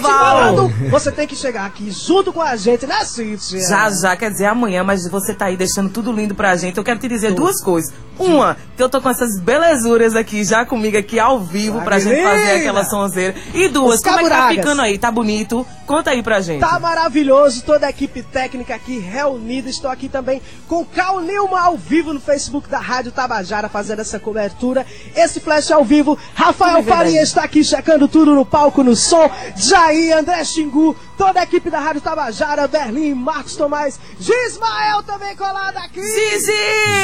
bolado. 0.00 0.68
Você 0.90 1.10
tem 1.10 1.26
que 1.26 1.34
chegar 1.36 1.66
aqui 1.66 1.90
junto 1.90 2.32
com 2.32 2.40
a 2.40 2.56
gente, 2.56 2.86
né, 2.86 3.04
Cíntia? 3.04 3.60
Já, 3.60 3.90
já, 3.90 4.16
quer 4.16 4.30
dizer 4.30 4.46
amanhã, 4.46 4.82
mas 4.84 5.08
você 5.08 5.34
tá 5.34 5.46
aí 5.46 5.56
deixando 5.56 5.90
tudo 5.90 6.12
lindo 6.12 6.34
pra 6.34 6.56
gente. 6.56 6.78
Eu 6.78 6.84
quero 6.84 6.98
te 7.00 7.08
dizer 7.08 7.32
duas 7.34 7.62
coisas. 7.62 7.92
Uma, 8.18 8.56
que 8.76 8.82
eu 8.82 8.88
tô 8.88 9.00
com 9.00 9.08
essas 9.08 9.40
belezuras 9.40 10.14
aqui 10.14 10.44
já 10.44 10.64
comigo 10.66 10.96
aqui 10.96 11.18
ao 11.18 11.40
vivo 11.40 11.78
Ah, 11.80 11.82
pra 11.82 11.98
gente 11.98 12.10
menina! 12.14 12.30
fazer 12.30 12.52
aquela 12.52 12.84
sonzeira. 12.84 13.34
E 13.54 13.68
duas, 13.68 13.96
Os 13.96 14.00
como 14.02 14.20
é 14.20 14.22
que 14.22 14.28
tá 14.28 14.34
caburagas. 14.36 14.56
ficando 14.56 14.82
aí? 14.82 14.98
Tá 14.98 15.10
bonito? 15.10 15.66
Conta 15.86 16.10
aí 16.10 16.22
pra 16.22 16.40
gente. 16.40 16.60
Tá 16.60 16.78
maravilhoso, 16.78 17.62
toda 17.64 17.86
a 17.86 17.90
equipe 17.90 18.22
técnica 18.22 18.74
aqui 18.74 18.98
reunida. 18.98 19.68
Estou 19.68 19.90
aqui 19.90 20.08
também 20.08 20.40
com 20.68 20.84
Cal 20.84 21.20
Nilma 21.20 21.60
ao 21.60 21.76
vivo 21.76 22.12
no 22.12 22.20
Facebook 22.20 22.68
da 22.68 22.78
Rádio 22.78 23.10
Tabajara 23.12 23.68
fazendo 23.68 24.00
essa 24.00 24.18
cobertura. 24.18 24.86
Esse 25.16 25.40
flash 25.40 25.70
ao 25.70 25.84
vivo. 25.84 26.16
Rafael 26.34 26.76
Tudo 26.76 26.84
verdade. 26.84 27.04
Faria 27.06 27.22
está 27.32 27.44
aqui 27.44 27.64
checando 27.64 28.06
tudo 28.06 28.34
no 28.34 28.44
palco, 28.44 28.84
no 28.84 28.94
som. 28.94 29.30
Jair, 29.56 30.16
André 30.16 30.44
Xingu, 30.44 30.94
toda 31.16 31.40
a 31.40 31.42
equipe 31.42 31.70
da 31.70 31.80
Rádio 31.80 32.00
Tabajara, 32.02 32.68
Berlim, 32.68 33.14
Marcos 33.14 33.56
Tomás, 33.56 33.98
Gismael 34.20 35.02
também 35.02 35.34
colado 35.36 35.78
aqui. 35.78 36.00
Zizi, 36.02 36.52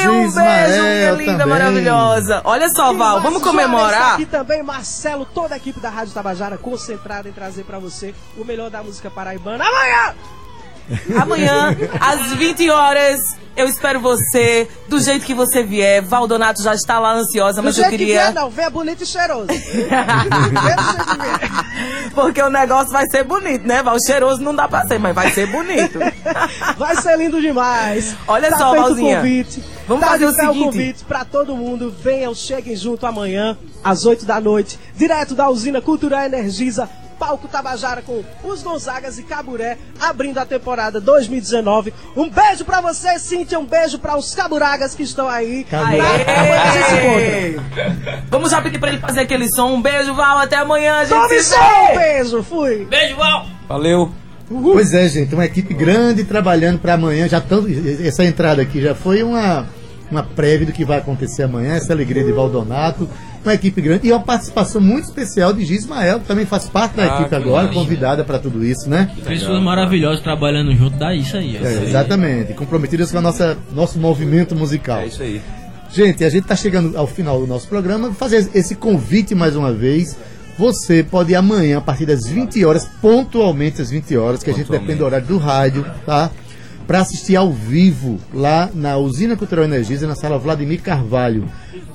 um 0.09 0.25
Gismael 0.25 0.67
beijo, 0.67 0.83
minha 0.83 1.11
linda, 1.11 1.31
também. 1.43 1.47
maravilhosa. 1.47 2.41
Olha 2.45 2.69
só, 2.69 2.93
E 2.93 2.97
Val, 2.97 3.21
vamos 3.21 3.41
comemorar. 3.41 4.13
Aqui 4.13 4.25
também, 4.25 4.61
Marcelo, 4.63 5.25
toda 5.25 5.55
a 5.55 5.57
equipe 5.57 5.79
da 5.79 5.89
Rádio 5.89 6.13
Tabajara 6.13 6.57
concentrada 6.57 7.27
em 7.27 7.31
trazer 7.31 7.63
pra 7.63 7.79
você 7.79 8.13
o 8.37 8.45
melhor 8.45 8.69
da 8.69 8.83
música 8.83 9.09
paraibana. 9.09 9.63
Amanhã! 9.65 10.15
Amanhã, 11.21 11.75
às 11.99 12.33
20 12.33 12.69
horas, 12.69 13.19
eu 13.55 13.67
espero 13.67 13.99
você, 13.99 14.67
do 14.87 14.99
jeito 14.99 15.25
que 15.25 15.33
você 15.33 15.63
vier. 15.63 16.01
Valdonato 16.01 16.61
já 16.63 16.73
está 16.73 16.99
lá 16.99 17.13
ansiosa, 17.13 17.61
Do 17.61 17.65
mas 17.65 17.77
eu 17.77 17.83
jeito 17.83 17.91
que 17.91 17.97
queria. 17.97 18.21
vier, 18.21 18.33
não, 18.33 18.49
venha 18.49 18.69
bonito 18.69 19.03
e 19.03 19.05
cheiroso. 19.05 19.47
Porque 22.13 22.41
o 22.41 22.49
negócio 22.49 22.91
vai 22.91 23.05
ser 23.09 23.23
bonito, 23.23 23.65
né, 23.67 23.81
Val? 23.83 23.97
Cheiroso 24.05 24.41
não 24.41 24.55
dá 24.55 24.67
pra 24.67 24.85
ser, 24.87 24.99
mas 24.99 25.13
vai 25.15 25.31
ser 25.31 25.47
bonito. 25.47 25.99
Vai 26.77 26.95
ser 26.95 27.17
lindo 27.17 27.41
demais. 27.41 28.15
Olha 28.27 28.49
tá 28.49 28.57
só, 28.57 28.71
feito 28.71 28.83
Valzinha. 28.83 29.17
convite. 29.17 29.63
Vamos 29.87 30.03
tá 30.03 30.11
fazer 30.11 30.25
o 30.25 30.33
seguinte. 30.33 30.63
convite 30.63 31.03
pra 31.03 31.25
todo 31.25 31.55
mundo. 31.55 31.93
Venham, 32.01 32.33
cheguem 32.33 32.75
junto 32.75 33.05
amanhã, 33.05 33.57
às 33.83 34.05
8 34.05 34.25
da 34.25 34.39
noite, 34.39 34.79
direto 34.95 35.35
da 35.35 35.49
usina 35.49 35.81
Cultural 35.81 36.23
Energisa. 36.23 36.89
Palco 37.19 37.49
Tabajara 37.49 38.01
com 38.01 38.23
os 38.43 38.63
Gonzagas 38.63 39.19
e 39.19 39.23
Caburé, 39.23 39.77
abrindo 39.99 40.37
a 40.37 40.45
temporada 40.45 41.01
2019. 41.01 41.93
Um 42.15 42.29
beijo 42.29 42.63
pra 42.63 42.79
você, 42.79 43.19
Cíntia. 43.19 43.59
Um 43.59 43.65
beijo 43.65 43.99
pra 43.99 44.17
os 44.17 44.33
Caburagas 44.33 44.95
que 44.95 45.03
estão 45.03 45.27
aí. 45.27 45.67
Aê! 45.69 45.99
Amanhã 45.99 46.61
a 46.61 46.71
gente 46.71 46.85
se 46.85 46.95
encontra. 46.95 48.23
Vamos 48.31 48.51
já 48.51 48.61
pedir 48.61 48.79
pra 48.79 48.89
ele 48.89 48.99
fazer 48.99 49.19
aquele 49.19 49.49
som. 49.49 49.73
Um 49.73 49.81
beijo, 49.81 50.13
Val. 50.15 50.37
Até 50.37 50.55
amanhã, 50.55 51.01
gente 51.05 51.09
Tome 51.09 51.43
som! 51.43 51.57
vê. 51.89 51.97
Beijo, 51.99 52.41
fui. 52.41 52.85
Beijo, 52.85 53.17
Val! 53.17 53.45
Valeu. 53.67 54.11
Pois 54.47 54.93
é, 54.93 55.07
gente, 55.07 55.35
uma 55.35 55.45
equipe 55.45 55.73
grande 55.75 56.23
trabalhando 56.23 56.79
para 56.79 56.93
amanhã. 56.93 57.27
Já 57.27 57.39
tão, 57.39 57.65
essa 58.03 58.23
entrada 58.23 58.61
aqui 58.61 58.81
já 58.81 58.95
foi 58.95 59.21
uma, 59.21 59.67
uma 60.09 60.23
prévia 60.23 60.65
do 60.65 60.71
que 60.73 60.83
vai 60.83 60.97
acontecer 60.97 61.43
amanhã, 61.43 61.75
essa 61.75 61.93
alegria 61.93 62.23
de 62.23 62.31
Valdonato. 62.31 63.07
Uma 63.43 63.53
equipe 63.53 63.81
grande 63.81 64.07
e 64.07 64.11
uma 64.11 64.19
participação 64.19 64.81
muito 64.81 65.05
especial 65.05 65.53
de 65.53 65.63
Gismael, 65.63 66.19
que 66.19 66.25
também 66.27 66.45
faz 66.45 66.67
parte 66.67 66.97
da 66.97 67.03
Ah, 67.03 67.19
equipe 67.21 67.35
agora, 67.35 67.63
maravilha. 67.63 67.81
convidada 67.81 68.23
para 68.23 68.37
tudo 68.37 68.63
isso, 68.65 68.89
né? 68.89 69.09
Pessoas 69.25 69.61
maravilhosas 69.63 70.21
trabalhando 70.21 70.73
junto, 70.75 70.97
dá 70.97 71.13
isso 71.15 71.37
aí. 71.37 71.55
É, 71.55 71.83
exatamente, 71.83 72.53
comprometidas 72.53 73.11
com 73.11 73.17
a 73.17 73.21
nossa 73.21 73.57
nosso 73.73 73.97
movimento 73.97 74.55
musical. 74.55 74.99
É 74.99 75.07
isso 75.07 75.21
aí. 75.23 75.41
Gente, 75.91 76.23
a 76.23 76.29
gente 76.29 76.43
está 76.43 76.55
chegando 76.55 76.95
ao 76.97 77.07
final 77.07 77.39
do 77.39 77.47
nosso 77.47 77.67
programa. 77.67 78.07
Vou 78.09 78.15
fazer 78.15 78.47
esse 78.53 78.75
convite 78.75 79.33
mais 79.33 79.55
uma 79.55 79.73
vez. 79.73 80.15
Você 80.57 81.01
pode 81.03 81.31
ir 81.31 81.35
amanhã, 81.35 81.77
a 81.77 81.81
partir 81.81 82.05
das 82.05 82.27
20 82.27 82.63
horas, 82.65 82.85
pontualmente 83.01 83.81
às 83.81 83.89
20 83.89 84.17
horas, 84.17 84.43
que 84.43 84.49
a 84.49 84.53
gente 84.53 84.69
depende 84.69 84.95
do 84.99 85.05
horário 85.05 85.25
do 85.25 85.37
rádio, 85.37 85.85
tá? 86.05 86.29
Para 86.89 87.01
assistir 87.01 87.35
ao 87.35 87.53
vivo 87.53 88.19
lá 88.33 88.67
na 88.73 88.97
Usina 88.97 89.37
Cultural 89.37 89.63
Energisa, 89.63 90.07
na 90.07 90.15
sala 90.15 90.39
Vladimir 90.39 90.81
Carvalho. 90.81 91.47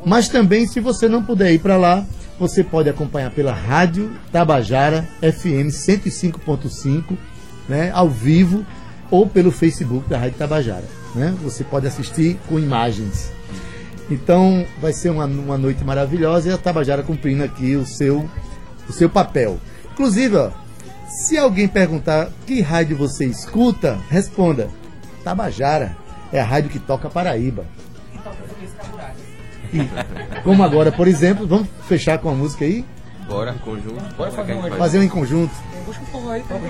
Mas 0.07 0.29
também, 0.29 0.69
se 0.69 0.79
você 0.79 1.09
não 1.09 1.21
puder 1.21 1.53
ir 1.53 1.59
para 1.59 1.77
lá, 1.77 2.07
você 2.39 2.63
pode 2.63 2.89
acompanhar 2.89 3.33
pela 3.33 3.53
Rádio 3.53 4.13
Tabajara 4.31 5.03
FM 5.21 5.67
105.5, 5.67 7.17
né, 7.69 7.91
ao 7.93 8.09
vivo, 8.09 8.65
ou 9.11 9.27
pelo 9.27 9.51
Facebook 9.51 10.09
da 10.09 10.17
Rádio 10.17 10.39
Tabajara. 10.39 10.85
Né? 11.13 11.35
Você 11.43 11.65
pode 11.65 11.89
assistir 11.89 12.39
com 12.49 12.61
imagens. 12.61 13.33
Então 14.09 14.65
vai 14.81 14.93
ser 14.93 15.11
uma, 15.11 15.25
uma 15.25 15.59
noite 15.59 15.83
maravilhosa 15.83 16.51
e 16.51 16.53
a 16.53 16.57
Tabajara 16.57 17.03
cumprindo 17.03 17.43
aqui 17.43 17.75
o 17.75 17.85
seu, 17.85 18.31
o 18.89 18.93
seu 18.93 19.11
papel. 19.11 19.59
Inclusive, 19.93 20.37
ó, 20.37 20.51
se 21.09 21.37
alguém 21.37 21.67
perguntar 21.67 22.31
que 22.47 22.61
rádio 22.61 22.97
você 22.97 23.25
escuta, 23.25 23.99
responda: 24.09 24.69
Tabajara 25.25 25.97
é 26.33 26.41
a 26.41 26.45
rádio 26.45 26.71
que 26.71 26.79
toca 26.79 27.09
Paraíba. 27.09 27.65
E, 29.73 29.89
como 30.45 30.63
agora, 30.63 30.93
por 30.93 31.09
exemplo, 31.09 31.47
vamos 31.47 31.67
fechar 31.89 32.19
com 32.19 32.29
a 32.29 32.33
música 32.33 32.65
aí? 32.65 32.85
Bora, 33.27 33.55
conjunto. 33.65 34.15
Bora 34.17 34.31
fazer 34.31 34.55
um 34.55 34.71
Fazer 34.77 34.99
um 34.99 35.03
em 35.03 35.09
conjunto. 35.09 35.53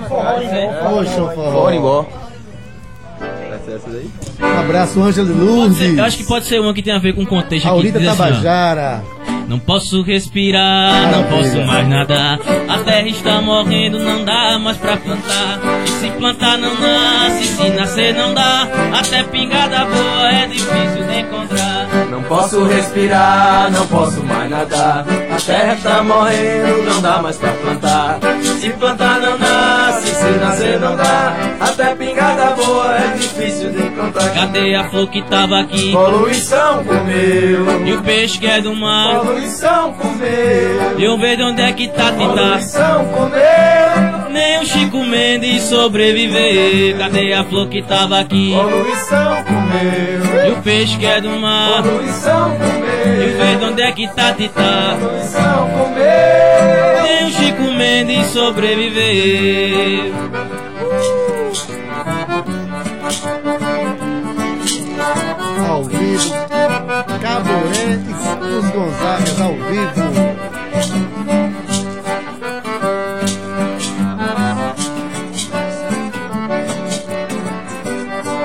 Poxa, 0.08 1.22
o 1.22 1.30
forró. 1.34 1.52
Bora 1.52 1.74
embora. 1.76 2.06
Um 4.40 4.58
abraço, 4.60 5.02
Ângelo 5.02 5.34
Lourdes. 5.44 5.78
ser- 5.78 5.98
eu 5.98 6.04
acho 6.04 6.16
que 6.18 6.24
pode 6.24 6.44
ser 6.46 6.60
uma 6.60 6.72
que 6.74 6.82
tem 6.82 6.92
a 6.94 6.98
ver 6.98 7.14
com 7.14 7.22
o 7.22 7.26
contexto 7.26 7.66
aqui. 7.66 7.74
Aurita 7.74 7.98
diz 7.98 8.08
assim, 8.08 8.18
Tabajara. 8.18 9.02
Não 9.48 9.58
posso 9.58 10.02
respirar, 10.02 11.10
não 11.10 11.24
posso 11.24 11.56
mais 11.66 11.88
nadar. 11.88 12.38
A 12.68 12.78
terra 12.78 13.08
está 13.08 13.40
morrendo, 13.40 13.98
não 13.98 14.24
dá 14.24 14.58
mais 14.58 14.76
pra 14.76 14.96
plantar. 14.96 15.60
E 15.84 15.88
se 15.88 16.10
plantar 16.10 16.58
não 16.58 16.74
nasce, 16.80 17.44
se 17.44 17.70
nascer 17.70 18.14
não 18.14 18.32
dá. 18.34 18.68
Até 18.98 19.22
pingada 19.24 19.84
boa 19.84 20.30
é 20.30 20.46
difícil 20.46 21.04
de 21.06 21.20
encontrar. 21.20 21.86
Não 22.10 22.22
posso 22.22 22.64
respirar, 22.64 23.70
não 23.70 23.86
posso 23.86 24.22
mais 24.24 24.50
nadar. 24.50 25.04
A 25.34 25.36
terra 25.36 25.74
está 25.74 26.00
morrendo, 26.04 26.84
não 26.84 27.02
dá 27.02 27.20
mais 27.20 27.36
pra 27.36 27.50
plantar. 27.50 28.20
Se 28.60 28.70
plantar 28.70 29.20
não 29.20 29.36
nasce, 29.36 30.14
se 30.14 30.30
nascer 30.38 30.78
não 30.78 30.94
dá. 30.94 31.34
Até 31.58 31.92
pingada 31.96 32.50
boa 32.52 32.96
é 32.96 33.16
difícil 33.16 33.72
de 33.72 33.82
encontrar. 33.82 34.32
Cadê 34.32 34.76
a 34.76 34.88
flor 34.88 35.08
que 35.08 35.22
tava 35.22 35.58
aqui? 35.58 35.90
Poluição 35.90 36.84
comeu. 36.84 37.84
E 37.84 37.92
o 37.94 38.02
peixe 38.02 38.38
que 38.38 38.46
é 38.46 38.60
do 38.60 38.76
mar? 38.76 39.22
Poluição 39.22 39.92
comeu. 39.94 40.98
E 40.98 41.04
eu 41.04 41.18
vejo 41.18 41.42
onde 41.42 41.62
é 41.62 41.72
que 41.72 41.88
tá 41.88 42.12
tentar. 42.12 42.50
Poluição 42.50 43.04
comeu. 43.06 44.13
Nem 44.34 44.58
o 44.58 44.66
Chico 44.66 45.04
Mendes 45.04 45.62
sobreviver. 45.62 46.98
Cadê 46.98 47.32
a 47.32 47.44
flor 47.44 47.68
que 47.68 47.80
tava 47.82 48.18
aqui? 48.18 48.52
Poluição 48.52 49.44
comeu. 49.44 50.48
E 50.48 50.50
o 50.50 50.56
peixe 50.60 50.98
que 50.98 51.06
é 51.06 51.20
do 51.20 51.30
mar? 51.30 51.84
Poluição 51.84 52.50
comeu. 52.50 53.14
E 53.16 53.30
eu 53.30 53.38
vejo 53.38 53.64
onde 53.64 53.82
é 53.82 53.92
que 53.92 54.08
tá 54.08 54.32
tentar. 54.32 54.96
Poluição 54.98 55.70
comeu. 55.70 57.02
Nem 57.04 57.26
o 57.26 57.30
Chico 57.30 57.62
Mendes 57.62 58.26
sobreviver. 58.26 60.12
ao 65.68 65.84
vivo. 65.84 66.34
Caboré 67.22 68.00
e 68.42 68.54
os 68.56 68.68
Gonzagas 68.70 69.40
ao 69.40 69.52
vivo. 69.52 70.33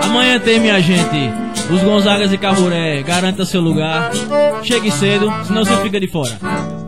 Amanhã 0.09 0.39
tem, 0.39 0.59
minha 0.59 0.81
gente, 0.81 1.31
os 1.71 1.83
Gonzagas 1.83 2.33
e 2.33 2.37
Caburé. 2.37 3.03
Garanta 3.03 3.45
seu 3.45 3.61
lugar. 3.61 4.11
Chegue 4.63 4.89
cedo, 4.91 5.31
senão 5.45 5.63
você 5.63 5.77
fica 5.83 5.99
de 5.99 6.07
fora. 6.07 6.78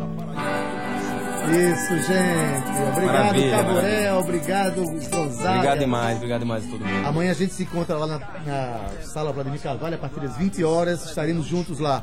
Isso, 1.51 1.95
gente. 1.97 2.71
Obrigado, 2.91 3.05
Maravilha, 3.05 3.57
Caboré. 3.57 4.13
Obrigado, 4.13 4.83
Gonzaga. 4.85 5.55
Obrigado 5.55 5.79
demais, 5.79 6.15
obrigado 6.15 6.39
demais 6.39 6.65
a 6.65 6.69
todo 6.69 6.85
mundo. 6.85 7.07
Amanhã 7.07 7.31
a 7.31 7.35
gente 7.35 7.53
se 7.53 7.63
encontra 7.63 7.97
lá 7.97 8.07
na, 8.07 8.19
na 8.45 8.89
sala 9.03 9.33
Vladimir 9.33 9.59
Carvalho 9.59 9.95
a 9.95 9.97
partir 9.97 10.21
das 10.21 10.37
20 10.37 10.63
horas. 10.63 11.05
Estaremos 11.05 11.45
juntos 11.45 11.79
lá. 11.79 12.01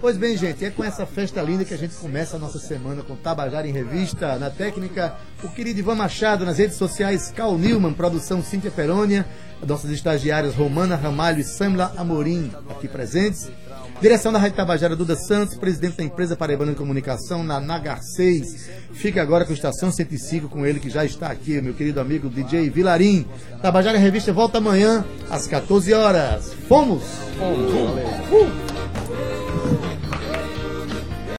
Pois 0.00 0.16
bem, 0.16 0.36
gente, 0.36 0.64
é 0.64 0.70
com 0.70 0.84
essa 0.84 1.06
festa 1.06 1.40
linda 1.40 1.64
que 1.64 1.72
a 1.72 1.78
gente 1.78 1.94
começa 1.94 2.36
a 2.36 2.38
nossa 2.38 2.58
semana 2.58 3.02
com 3.02 3.16
Tabajara 3.16 3.66
em 3.66 3.72
Revista. 3.72 4.36
Na 4.36 4.50
técnica, 4.50 5.16
o 5.42 5.48
querido 5.48 5.78
Ivan 5.78 5.94
Machado. 5.94 6.44
Nas 6.44 6.58
redes 6.58 6.76
sociais, 6.76 7.30
Cal 7.30 7.56
Newman. 7.56 7.94
Produção, 7.94 8.42
Cíntia 8.42 8.70
Perônia. 8.70 9.24
Nossas 9.66 9.90
estagiárias, 9.90 10.54
Romana 10.54 10.94
Ramalho 10.94 11.40
e 11.40 11.44
Samla 11.44 11.92
Amorim, 11.96 12.52
aqui 12.70 12.86
presentes. 12.86 13.50
Direção 14.00 14.32
da 14.32 14.38
Rádio 14.38 14.56
Tabajara, 14.56 14.94
Duda 14.94 15.16
Santos, 15.16 15.56
presidente 15.56 15.96
da 15.96 16.04
empresa 16.04 16.36
Paraibana 16.36 16.70
de 16.70 16.78
Comunicação, 16.78 17.42
na 17.42 17.58
Nagar 17.58 18.00
6. 18.00 18.70
Fica 18.92 19.20
agora 19.20 19.44
com 19.44 19.50
a 19.50 19.54
Estação 19.54 19.90
105, 19.90 20.48
com 20.48 20.64
ele 20.64 20.78
que 20.78 20.88
já 20.88 21.04
está 21.04 21.26
aqui, 21.28 21.60
meu 21.60 21.74
querido 21.74 22.00
amigo 22.00 22.28
DJ 22.28 22.70
Vilarim. 22.70 23.26
Tabajara 23.60 23.98
Revista 23.98 24.32
volta 24.32 24.58
amanhã, 24.58 25.04
às 25.28 25.48
14 25.48 25.92
horas. 25.94 26.54
Fomos! 26.68 27.02
Fomos! 27.36 27.72
Uh! 28.30 29.37